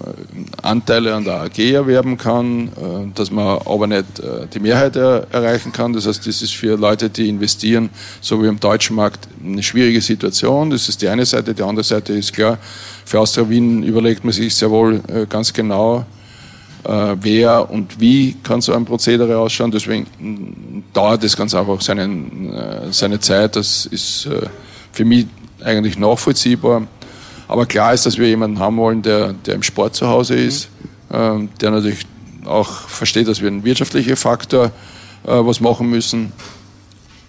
Anteile 0.61 1.15
an 1.15 1.23
der 1.23 1.41
AG 1.41 1.59
erwerben 1.59 2.17
kann, 2.17 2.67
äh, 2.67 3.15
dass 3.15 3.31
man 3.31 3.59
aber 3.65 3.87
nicht 3.87 4.19
äh, 4.19 4.47
die 4.53 4.59
Mehrheit 4.59 4.95
erreichen 4.95 5.71
kann. 5.71 5.93
Das 5.93 6.07
heißt, 6.07 6.25
das 6.25 6.41
ist 6.41 6.53
für 6.53 6.77
Leute, 6.77 7.09
die 7.09 7.29
investieren, 7.29 7.89
so 8.21 8.41
wie 8.41 8.47
im 8.47 8.59
deutschen 8.59 8.95
Markt, 8.95 9.27
eine 9.43 9.63
schwierige 9.63 10.01
Situation. 10.01 10.69
Das 10.69 10.89
ist 10.89 11.01
die 11.01 11.07
eine 11.07 11.25
Seite. 11.25 11.53
Die 11.53 11.63
andere 11.63 11.83
Seite 11.83 12.13
ist 12.13 12.33
klar, 12.33 12.57
für 13.05 13.19
Austria 13.19 13.49
Wien 13.49 13.83
überlegt 13.83 14.23
man 14.23 14.33
sich 14.33 14.55
sehr 14.55 14.69
wohl 14.69 15.01
ganz 15.29 15.51
genau, 15.51 16.05
wer 16.83 17.69
und 17.69 17.99
wie 17.99 18.35
kann 18.43 18.61
so 18.61 18.73
ein 18.73 18.85
Prozedere 18.85 19.37
ausschauen. 19.37 19.71
Deswegen 19.71 20.05
mm, 20.19 20.83
dauert 20.93 21.23
das 21.23 21.35
ganz 21.35 21.53
einfach 21.53 21.81
seinen, 21.81 22.53
seine 22.91 23.19
Zeit. 23.19 23.55
Das 23.55 23.85
ist 23.87 24.29
für 24.91 25.05
mich 25.05 25.27
eigentlich 25.63 25.97
nachvollziehbar. 25.97 26.87
Aber 27.49 27.65
klar 27.65 27.95
ist, 27.95 28.05
dass 28.05 28.19
wir 28.19 28.27
jemanden 28.27 28.59
haben 28.59 28.77
wollen, 28.77 29.01
der, 29.01 29.33
der 29.33 29.55
im 29.55 29.63
Sport 29.63 29.95
zu 29.95 30.07
Hause 30.07 30.35
ist, 30.35 30.69
mhm. 31.09 31.49
der 31.59 31.71
natürlich 31.71 32.05
auch 32.45 32.87
versteht, 32.87 33.27
dass 33.27 33.41
wir 33.41 33.47
einen 33.47 33.65
wirtschaftlichen 33.65 34.15
Faktor 34.15 34.65
äh, 34.65 34.71
was 35.31 35.59
machen 35.59 35.89
müssen. 35.89 36.31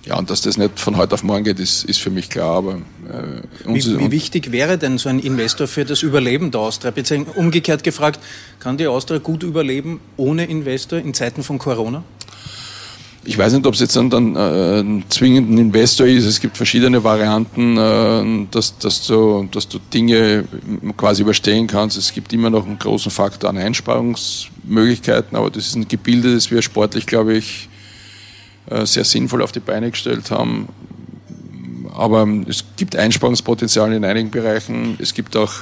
Ja, 0.04 0.18
und 0.18 0.28
dass 0.28 0.42
das 0.42 0.58
nicht 0.58 0.78
von 0.78 0.96
heute 0.98 1.14
auf 1.14 1.22
morgen 1.22 1.44
geht, 1.44 1.58
ist, 1.58 1.84
ist 1.84 2.00
für 2.00 2.10
mich 2.10 2.28
klar. 2.28 2.58
Aber, 2.58 2.74
äh, 2.74 3.42
wie, 3.66 3.98
wie, 3.98 4.10
wichtig 4.10 4.52
wäre 4.52 4.76
denn 4.76 4.98
so 4.98 5.08
ein 5.08 5.20
Investor 5.20 5.66
für 5.66 5.86
das 5.86 6.02
Überleben 6.02 6.50
der 6.50 6.60
Austria? 6.60 6.92
Umgekehrt 7.34 7.82
gefragt, 7.82 8.20
kann 8.58 8.76
die 8.76 8.86
Austria 8.86 9.18
gut 9.18 9.42
überleben 9.42 10.00
ohne 10.18 10.44
Investor 10.44 10.98
in 10.98 11.14
Zeiten 11.14 11.42
von 11.42 11.58
Corona? 11.58 12.04
Ich 13.22 13.36
weiß 13.36 13.52
nicht, 13.52 13.66
ob 13.66 13.74
es 13.74 13.80
jetzt 13.80 13.96
dann, 13.96 14.08
dann 14.08 14.34
äh, 14.34 14.80
ein 14.80 15.04
zwingenden 15.10 15.58
Investor 15.58 16.06
ist. 16.06 16.24
Es 16.24 16.40
gibt 16.40 16.56
verschiedene 16.56 17.04
Varianten, 17.04 17.76
äh, 17.76 18.46
dass, 18.50 18.78
dass, 18.78 19.06
du, 19.06 19.46
dass 19.50 19.68
du 19.68 19.78
Dinge 19.92 20.44
quasi 20.96 21.22
überstehen 21.22 21.66
kannst. 21.66 21.98
Es 21.98 22.14
gibt 22.14 22.32
immer 22.32 22.48
noch 22.48 22.66
einen 22.66 22.78
großen 22.78 23.10
Faktor 23.10 23.50
an 23.50 23.58
Einsparungsmöglichkeiten, 23.58 25.36
aber 25.36 25.50
das 25.50 25.66
ist 25.66 25.76
ein 25.76 25.86
Gebilde, 25.86 26.34
das 26.34 26.50
wir 26.50 26.62
sportlich, 26.62 27.04
glaube 27.04 27.34
ich, 27.36 27.68
äh, 28.70 28.86
sehr 28.86 29.04
sinnvoll 29.04 29.42
auf 29.42 29.52
die 29.52 29.60
Beine 29.60 29.90
gestellt 29.90 30.30
haben. 30.30 30.68
Aber 31.94 32.26
es 32.48 32.64
gibt 32.76 32.96
Einsparungspotenzial 32.96 33.92
in 33.92 34.04
einigen 34.04 34.30
Bereichen. 34.30 34.96
Es 34.98 35.12
gibt 35.12 35.36
auch 35.36 35.52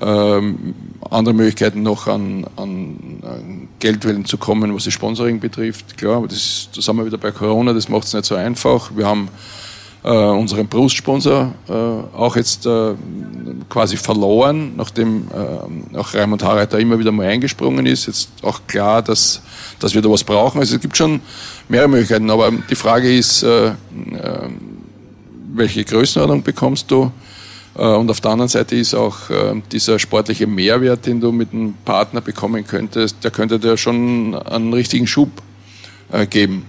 ähm, 0.00 0.74
andere 1.10 1.34
Möglichkeiten 1.34 1.82
noch 1.82 2.06
an, 2.06 2.46
an, 2.56 3.20
an 3.22 3.68
Geldwellen 3.78 4.24
zu 4.24 4.38
kommen, 4.38 4.74
was 4.74 4.84
das 4.84 4.94
Sponsoring 4.94 5.40
betrifft. 5.40 5.96
Klar, 5.96 6.16
aber 6.16 6.28
das, 6.28 6.68
da 6.74 6.80
sind 6.80 6.96
wir 6.96 7.06
wieder 7.06 7.18
bei 7.18 7.30
Corona, 7.30 7.72
das 7.72 7.88
macht 7.88 8.04
es 8.04 8.14
nicht 8.14 8.24
so 8.24 8.34
einfach. 8.34 8.90
Wir 8.94 9.06
haben 9.06 9.28
äh, 10.02 10.08
unseren 10.08 10.66
Brustsponsor 10.66 11.52
äh, 11.68 11.72
auch 11.72 12.36
jetzt 12.36 12.66
äh, 12.66 12.94
quasi 13.68 13.96
verloren, 13.96 14.72
nachdem 14.76 15.28
äh, 15.28 15.98
auch 15.98 16.14
Raimund 16.14 16.42
Harreiter 16.42 16.78
immer 16.78 16.98
wieder 16.98 17.12
mal 17.12 17.26
eingesprungen 17.26 17.84
ist. 17.86 18.06
Jetzt 18.06 18.30
auch 18.42 18.60
klar, 18.66 19.02
dass, 19.02 19.42
dass 19.78 19.94
wir 19.94 20.02
da 20.02 20.10
was 20.10 20.24
brauchen. 20.24 20.60
Also 20.60 20.76
es 20.76 20.80
gibt 20.80 20.96
schon 20.96 21.20
mehrere 21.68 21.88
Möglichkeiten, 21.88 22.30
aber 22.30 22.50
die 22.50 22.74
Frage 22.74 23.14
ist, 23.14 23.42
äh, 23.42 23.68
äh, 23.68 23.72
welche 25.52 25.84
Größenordnung 25.84 26.42
bekommst 26.42 26.90
du? 26.90 27.10
Äh, 27.76 27.82
und 27.82 28.10
auf 28.10 28.20
der 28.20 28.32
anderen 28.32 28.48
Seite 28.48 28.76
ist 28.76 28.94
auch 28.94 29.30
äh, 29.30 29.60
dieser 29.70 29.98
sportliche 29.98 30.46
Mehrwert, 30.46 31.06
den 31.06 31.20
du 31.20 31.32
mit 31.32 31.52
einem 31.52 31.74
Partner 31.84 32.20
bekommen 32.20 32.66
könntest, 32.66 33.16
der 33.22 33.30
könnte 33.30 33.58
dir 33.58 33.76
schon 33.76 34.34
einen 34.34 34.72
richtigen 34.72 35.06
Schub 35.06 35.30
äh, 36.12 36.26
geben. 36.26 36.64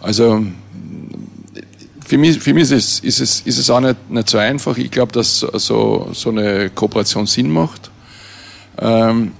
Also 0.00 0.44
für 2.06 2.18
mich, 2.18 2.38
für 2.38 2.54
mich 2.54 2.64
ist, 2.64 2.72
es, 2.72 3.00
ist, 3.00 3.20
es, 3.20 3.40
ist 3.42 3.58
es 3.58 3.70
auch 3.70 3.80
nicht, 3.80 4.10
nicht 4.10 4.30
so 4.30 4.38
einfach. 4.38 4.76
Ich 4.78 4.90
glaube, 4.90 5.12
dass 5.12 5.40
so, 5.40 6.08
so 6.12 6.30
eine 6.30 6.70
Kooperation 6.70 7.26
Sinn 7.26 7.50
macht, 7.50 7.90
ähm, 8.80 9.32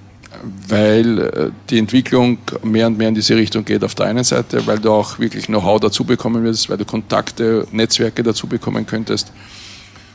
weil 0.69 1.53
die 1.71 1.79
Entwicklung 1.79 2.39
mehr 2.63 2.89
und 2.89 2.99
mehr 2.99 3.09
in 3.09 3.15
diese 3.15 3.37
Richtung 3.37 3.65
geht 3.65 3.83
auf 3.83 3.95
der 3.95 4.07
einen 4.07 4.25
Seite, 4.25 4.67
weil 4.67 4.79
du 4.79 4.91
auch 4.91 5.19
wirklich 5.19 5.47
Know-how 5.47 5.81
dazu 5.81 6.05
bekommen 6.05 6.45
wirst, 6.45 6.69
weil 6.69 6.77
du 6.77 6.85
Kontakte, 6.85 7.67
Netzwerke 7.73 8.23
dazu 8.23 8.47
bekommen 8.47 8.87
könntest 8.87 9.33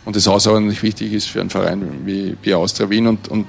und 0.06 0.16
das 0.16 0.28
außerordentlich 0.28 0.84
wichtig 0.84 1.14
ist 1.14 1.28
für 1.28 1.42
einen 1.42 1.50
Verein 1.50 2.02
wie, 2.06 2.36
wie 2.42 2.54
Austria 2.54 2.90
Wien 2.90 3.08
und, 3.08 3.28
und 3.30 3.48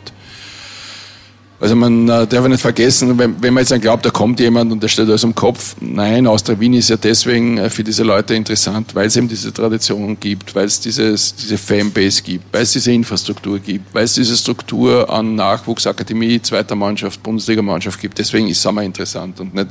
also 1.60 1.76
man 1.76 2.08
äh, 2.08 2.26
darf 2.26 2.46
nicht 2.46 2.60
vergessen, 2.60 3.16
wenn, 3.16 3.40
wenn 3.42 3.54
man 3.54 3.62
jetzt 3.62 3.70
dann 3.70 3.80
glaubt, 3.80 4.04
da 4.04 4.10
kommt 4.10 4.40
jemand 4.40 4.72
und 4.72 4.82
der 4.82 4.88
steht 4.88 5.08
alles 5.08 5.22
im 5.22 5.34
Kopf. 5.34 5.76
Nein, 5.80 6.26
Austria 6.26 6.58
Wien 6.58 6.74
ist 6.74 6.90
ja 6.90 6.96
deswegen 6.96 7.56
äh, 7.58 7.70
für 7.70 7.84
diese 7.84 8.02
Leute 8.02 8.34
interessant, 8.34 8.94
weil 8.94 9.06
es 9.06 9.16
eben 9.16 9.28
diese 9.28 9.52
Tradition 9.52 10.18
gibt, 10.18 10.54
weil 10.54 10.66
es 10.66 10.80
dieses, 10.80 11.34
diese 11.34 11.56
Fanbase 11.56 12.22
gibt, 12.22 12.52
weil 12.52 12.62
es 12.62 12.72
diese 12.72 12.92
Infrastruktur 12.92 13.60
gibt, 13.60 13.94
weil 13.94 14.04
es 14.04 14.14
diese 14.14 14.36
Struktur 14.36 15.08
an 15.08 15.36
Nachwuchsakademie, 15.36 16.42
zweiter 16.42 16.74
Mannschaft, 16.74 17.22
Bundesligamannschaft 17.22 18.00
gibt. 18.00 18.18
Deswegen 18.18 18.48
ist 18.48 18.60
Sommer 18.60 18.82
interessant 18.82 19.40
und 19.40 19.54
nicht, 19.54 19.68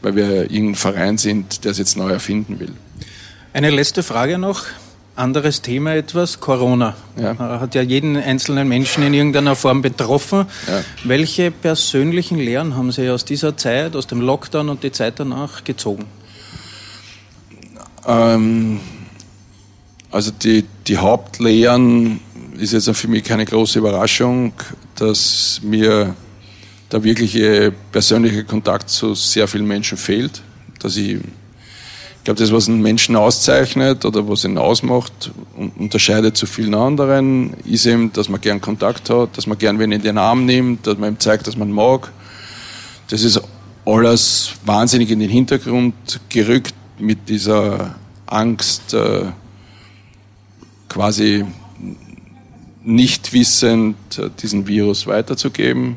weil 0.00 0.14
wir 0.14 0.50
irgendein 0.50 0.76
Verein 0.76 1.18
sind, 1.18 1.64
der 1.64 1.72
es 1.72 1.78
jetzt 1.78 1.96
neu 1.96 2.10
erfinden 2.10 2.60
will. 2.60 2.72
Eine 3.52 3.70
letzte 3.70 4.02
Frage 4.02 4.38
noch 4.38 4.64
anderes 5.18 5.62
Thema 5.62 5.94
etwas, 5.94 6.40
Corona. 6.40 6.96
Ja. 7.16 7.36
Hat 7.38 7.74
ja 7.74 7.82
jeden 7.82 8.16
einzelnen 8.16 8.68
Menschen 8.68 9.02
in 9.02 9.14
irgendeiner 9.14 9.56
Form 9.56 9.82
betroffen. 9.82 10.46
Ja. 10.66 10.84
Welche 11.04 11.50
persönlichen 11.50 12.38
Lehren 12.38 12.76
haben 12.76 12.92
Sie 12.92 13.10
aus 13.10 13.24
dieser 13.24 13.56
Zeit, 13.56 13.96
aus 13.96 14.06
dem 14.06 14.20
Lockdown 14.20 14.68
und 14.68 14.82
die 14.82 14.92
Zeit 14.92 15.14
danach 15.18 15.64
gezogen? 15.64 16.06
Ähm, 18.06 18.80
also 20.10 20.30
die, 20.30 20.64
die 20.86 20.96
Hauptlehren 20.96 22.20
ist 22.58 22.72
jetzt 22.72 22.90
für 22.90 23.08
mich 23.08 23.24
keine 23.24 23.44
große 23.44 23.78
Überraschung, 23.78 24.52
dass 24.96 25.60
mir 25.62 26.14
der 26.90 27.04
wirkliche 27.04 27.72
persönliche 27.92 28.44
Kontakt 28.44 28.88
zu 28.88 29.14
sehr 29.14 29.46
vielen 29.46 29.66
Menschen 29.66 29.98
fehlt, 29.98 30.42
dass 30.80 30.96
ich 30.96 31.18
glaube, 32.28 32.40
das, 32.40 32.52
was 32.52 32.68
einen 32.68 32.82
Menschen 32.82 33.16
auszeichnet 33.16 34.04
oder 34.04 34.28
was 34.28 34.44
ihn 34.44 34.58
ausmacht, 34.58 35.30
unterscheidet 35.78 36.36
zu 36.36 36.44
vielen 36.44 36.74
anderen, 36.74 37.54
ist 37.64 37.86
eben, 37.86 38.12
dass 38.12 38.28
man 38.28 38.38
gern 38.38 38.60
Kontakt 38.60 39.08
hat, 39.08 39.38
dass 39.38 39.46
man 39.46 39.56
gern 39.56 39.78
wen 39.78 39.92
in 39.92 40.02
den 40.02 40.18
Arm 40.18 40.44
nimmt, 40.44 40.86
dass 40.86 40.98
man 40.98 41.14
ihm 41.14 41.20
zeigt, 41.20 41.46
dass 41.46 41.56
man 41.56 41.72
mag. 41.72 42.12
Das 43.08 43.22
ist 43.22 43.40
alles 43.86 44.50
wahnsinnig 44.66 45.10
in 45.10 45.20
den 45.20 45.30
Hintergrund 45.30 45.94
gerückt 46.28 46.74
mit 46.98 47.30
dieser 47.30 47.94
Angst, 48.26 48.92
äh, 48.92 49.22
quasi 50.90 51.46
nicht 52.84 53.32
wissend 53.32 53.96
äh, 54.18 54.28
diesen 54.42 54.68
Virus 54.68 55.06
weiterzugeben. 55.06 55.96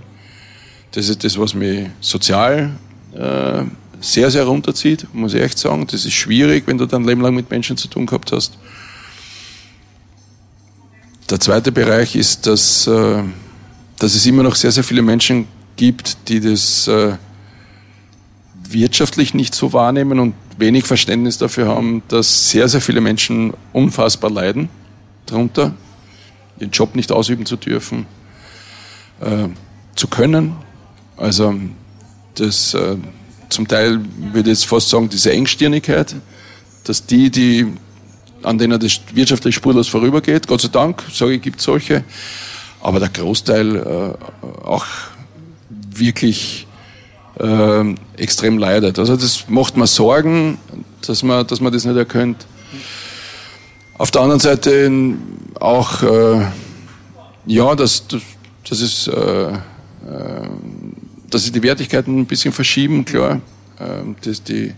Das 0.94 1.10
ist 1.10 1.26
das, 1.26 1.38
was 1.38 1.54
mich 1.54 1.90
sozial 2.00 2.78
äh, 3.14 3.64
sehr, 4.02 4.32
sehr 4.32 4.46
runterzieht, 4.46 5.08
muss 5.14 5.34
ich 5.34 5.42
echt 5.42 5.60
sagen. 5.60 5.88
Das 5.88 6.06
ist 6.06 6.14
schwierig, 6.14 6.64
wenn 6.66 6.78
du 6.78 6.88
dein 6.88 7.04
Leben 7.04 7.22
lang 7.22 7.36
mit 7.36 7.50
Menschen 7.50 7.78
zu 7.78 7.88
tun 7.88 8.08
gehabt 8.08 8.32
hast. 8.32 8.58
Der 11.30 11.40
zweite 11.40 11.72
Bereich 11.72 12.16
ist, 12.16 12.48
dass, 12.48 12.88
äh, 12.88 13.24
dass 14.00 14.16
es 14.16 14.26
immer 14.26 14.44
noch 14.44 14.56
sehr, 14.56 14.72
sehr 14.72 14.84
viele 14.84 15.04
Menschen 15.04 15.48
gibt, 15.78 16.28
die 16.28 16.42
das 16.42 16.88
äh, 16.88 17.14
wirtschaftlich 18.68 19.34
nicht 19.34 19.54
so 19.56 19.72
wahrnehmen 19.72 20.20
und 20.20 20.34
wenig 20.58 20.86
Verständnis 20.86 21.38
dafür 21.38 21.68
haben, 21.68 22.04
dass 22.08 22.50
sehr, 22.50 22.68
sehr 22.68 22.82
viele 22.82 23.02
Menschen 23.02 23.54
unfassbar 23.72 24.32
leiden 24.32 24.70
darunter, 25.28 25.74
ihren 26.60 26.72
Job 26.72 26.96
nicht 26.96 27.12
ausüben 27.12 27.46
zu 27.46 27.56
dürfen, 27.56 28.08
äh, 29.22 29.48
zu 29.96 30.08
können. 30.08 30.56
Also 31.18 31.54
das, 32.36 32.76
zum 33.52 33.68
Teil 33.68 34.00
würde 34.32 34.52
ich 34.52 34.60
jetzt 34.60 34.66
fast 34.66 34.90
sagen, 34.90 35.10
diese 35.10 35.32
Engstirnigkeit, 35.32 36.16
dass 36.84 37.06
die, 37.06 37.30
die 37.30 37.68
an 38.44 38.58
denen 38.58 38.80
das 38.80 39.00
wirtschaftlich 39.14 39.56
spurlos 39.56 39.88
vorübergeht, 39.88 40.48
Gott 40.48 40.62
sei 40.62 40.70
Dank, 40.70 41.04
sage 41.14 41.34
ich, 41.34 41.42
gibt 41.42 41.62
solche, 41.62 42.04
aber 42.82 43.00
der 43.00 43.10
Großteil 43.10 43.76
äh, 43.76 44.66
auch 44.66 44.86
wirklich 45.70 46.68
äh, 47.40 47.96
extrem 48.18 48.58
leidet. 48.58 48.98
Also 48.98 49.16
das 49.16 49.48
macht 49.48 49.78
mir 49.78 49.88
Sorgen, 49.88 50.58
dass 51.06 51.24
man, 51.24 51.46
dass 51.46 51.62
man 51.62 51.72
das 51.72 51.86
nicht 51.86 51.98
erkennt. 51.98 52.46
Auf 53.98 54.10
der 54.10 54.22
anderen 54.22 54.40
Seite 54.40 54.92
auch, 55.60 56.02
äh, 56.02 56.46
ja, 57.46 57.76
dass, 57.76 58.08
dass, 58.08 58.22
dass 58.68 58.82
es 58.82 59.08
äh, 59.08 59.52
äh, 59.52 59.58
dass 61.32 61.44
sich 61.44 61.52
die 61.52 61.64
Wertigkeiten 61.64 62.20
ein 62.20 62.26
bisschen 62.26 62.54
verschieben, 62.54 63.06
klar. 63.06 63.42
Ähm, 63.80 64.16
dass 64.24 64.44
die, 64.44 64.74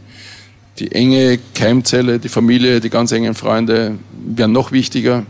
die 0.80 0.92
enge 0.92 1.40
Keimzelle, 1.54 2.20
die 2.20 2.30
Familie, 2.30 2.80
die 2.80 2.90
ganz 2.90 3.12
engen 3.12 3.34
Freunde 3.34 3.98
werden 4.26 4.54
noch 4.54 4.72
wichtiger. 4.72 5.26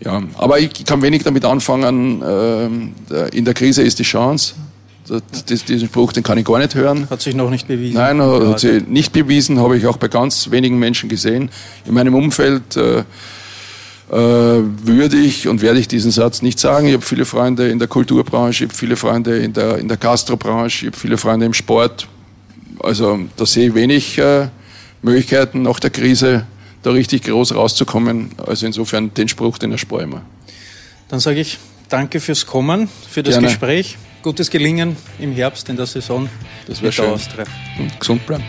Ja, 0.00 0.22
aber 0.34 0.58
ich 0.58 0.84
kann 0.84 1.02
wenig 1.02 1.22
damit 1.22 1.44
anfangen. 1.44 2.22
Äh, 2.22 3.28
in 3.36 3.44
der 3.44 3.54
Krise 3.54 3.82
ist 3.82 3.98
die 3.98 4.04
Chance. 4.04 4.54
Das, 5.06 5.64
diesen 5.64 5.88
Spruch, 5.88 6.12
den 6.12 6.22
kann 6.22 6.38
ich 6.38 6.46
gar 6.46 6.58
nicht 6.58 6.74
hören. 6.74 7.08
Hat 7.10 7.20
sich 7.20 7.34
noch 7.34 7.50
nicht 7.50 7.68
bewiesen. 7.68 7.96
Nein, 7.96 8.22
hat 8.22 8.60
sich 8.60 8.86
nicht 8.86 9.12
bewiesen, 9.12 9.58
habe 9.58 9.76
ich 9.76 9.86
auch 9.86 9.98
bei 9.98 10.08
ganz 10.08 10.50
wenigen 10.50 10.78
Menschen 10.78 11.10
gesehen. 11.10 11.50
In 11.84 11.92
meinem 11.92 12.14
Umfeld 12.14 12.76
äh, 12.76 13.04
würde 14.08 15.16
ich 15.16 15.48
und 15.48 15.62
werde 15.62 15.80
ich 15.80 15.88
diesen 15.88 16.10
Satz 16.10 16.42
nicht 16.42 16.58
sagen. 16.58 16.86
Ich 16.86 16.94
habe 16.94 17.04
viele 17.04 17.24
Freunde 17.24 17.68
in 17.68 17.78
der 17.78 17.88
Kulturbranche, 17.88 18.64
ich 18.64 18.70
habe 18.70 18.78
viele 18.78 18.96
Freunde 18.96 19.38
in 19.38 19.52
der, 19.52 19.78
in 19.78 19.88
der 19.88 19.96
Gastrobranche, 19.96 20.86
ich 20.86 20.92
habe 20.92 20.98
viele 20.98 21.18
Freunde 21.18 21.46
im 21.46 21.54
Sport. 21.54 22.06
Also 22.80 23.20
da 23.36 23.46
sehe 23.46 23.68
ich 23.68 23.74
wenig 23.74 24.18
äh, 24.18 24.48
Möglichkeiten 25.02 25.62
nach 25.62 25.80
der 25.80 25.90
Krise 25.90 26.46
da 26.82 26.90
richtig 26.90 27.24
groß 27.24 27.54
rauszukommen. 27.54 28.30
Also 28.46 28.66
insofern 28.66 29.12
den 29.14 29.28
Spruch, 29.28 29.58
den 29.58 29.72
erspare 29.72 30.02
ich 30.02 30.08
mir. 30.08 30.22
Dann 31.08 31.20
sage 31.20 31.40
ich 31.40 31.58
danke 31.88 32.20
fürs 32.20 32.46
Kommen, 32.46 32.88
für 33.08 33.22
das 33.22 33.34
Gerne. 33.34 33.48
Gespräch. 33.48 33.96
Gutes 34.22 34.50
Gelingen 34.50 34.96
im 35.18 35.32
Herbst 35.32 35.68
in 35.68 35.76
der 35.76 35.86
Saison. 35.86 36.28
Das 36.66 36.80
wäre 36.80 36.92
schön. 36.92 37.10
Austria. 37.10 37.44
Und 37.78 37.98
gesund 38.00 38.26
bleiben. 38.26 38.44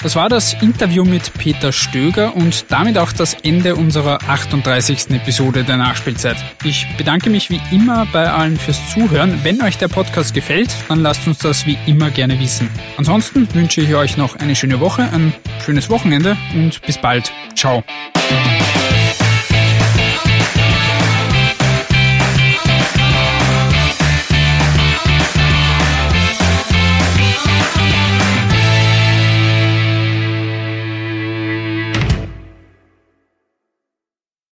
Das 0.00 0.14
war 0.14 0.28
das 0.28 0.54
Interview 0.62 1.04
mit 1.04 1.34
Peter 1.34 1.72
Stöger 1.72 2.36
und 2.36 2.66
damit 2.70 2.98
auch 2.98 3.12
das 3.12 3.34
Ende 3.34 3.74
unserer 3.74 4.18
38. 4.28 5.10
Episode 5.10 5.64
der 5.64 5.76
Nachspielzeit. 5.76 6.36
Ich 6.62 6.86
bedanke 6.96 7.30
mich 7.30 7.50
wie 7.50 7.60
immer 7.72 8.06
bei 8.12 8.30
allen 8.30 8.56
fürs 8.56 8.90
Zuhören. 8.92 9.40
Wenn 9.42 9.60
euch 9.60 9.76
der 9.76 9.88
Podcast 9.88 10.34
gefällt, 10.34 10.70
dann 10.88 11.00
lasst 11.00 11.26
uns 11.26 11.38
das 11.38 11.66
wie 11.66 11.76
immer 11.86 12.10
gerne 12.10 12.38
wissen. 12.38 12.70
Ansonsten 12.96 13.52
wünsche 13.54 13.80
ich 13.80 13.94
euch 13.94 14.16
noch 14.16 14.36
eine 14.36 14.54
schöne 14.54 14.78
Woche, 14.78 15.02
ein 15.02 15.34
schönes 15.64 15.90
Wochenende 15.90 16.36
und 16.54 16.80
bis 16.82 16.98
bald. 16.98 17.32
Ciao. 17.56 17.82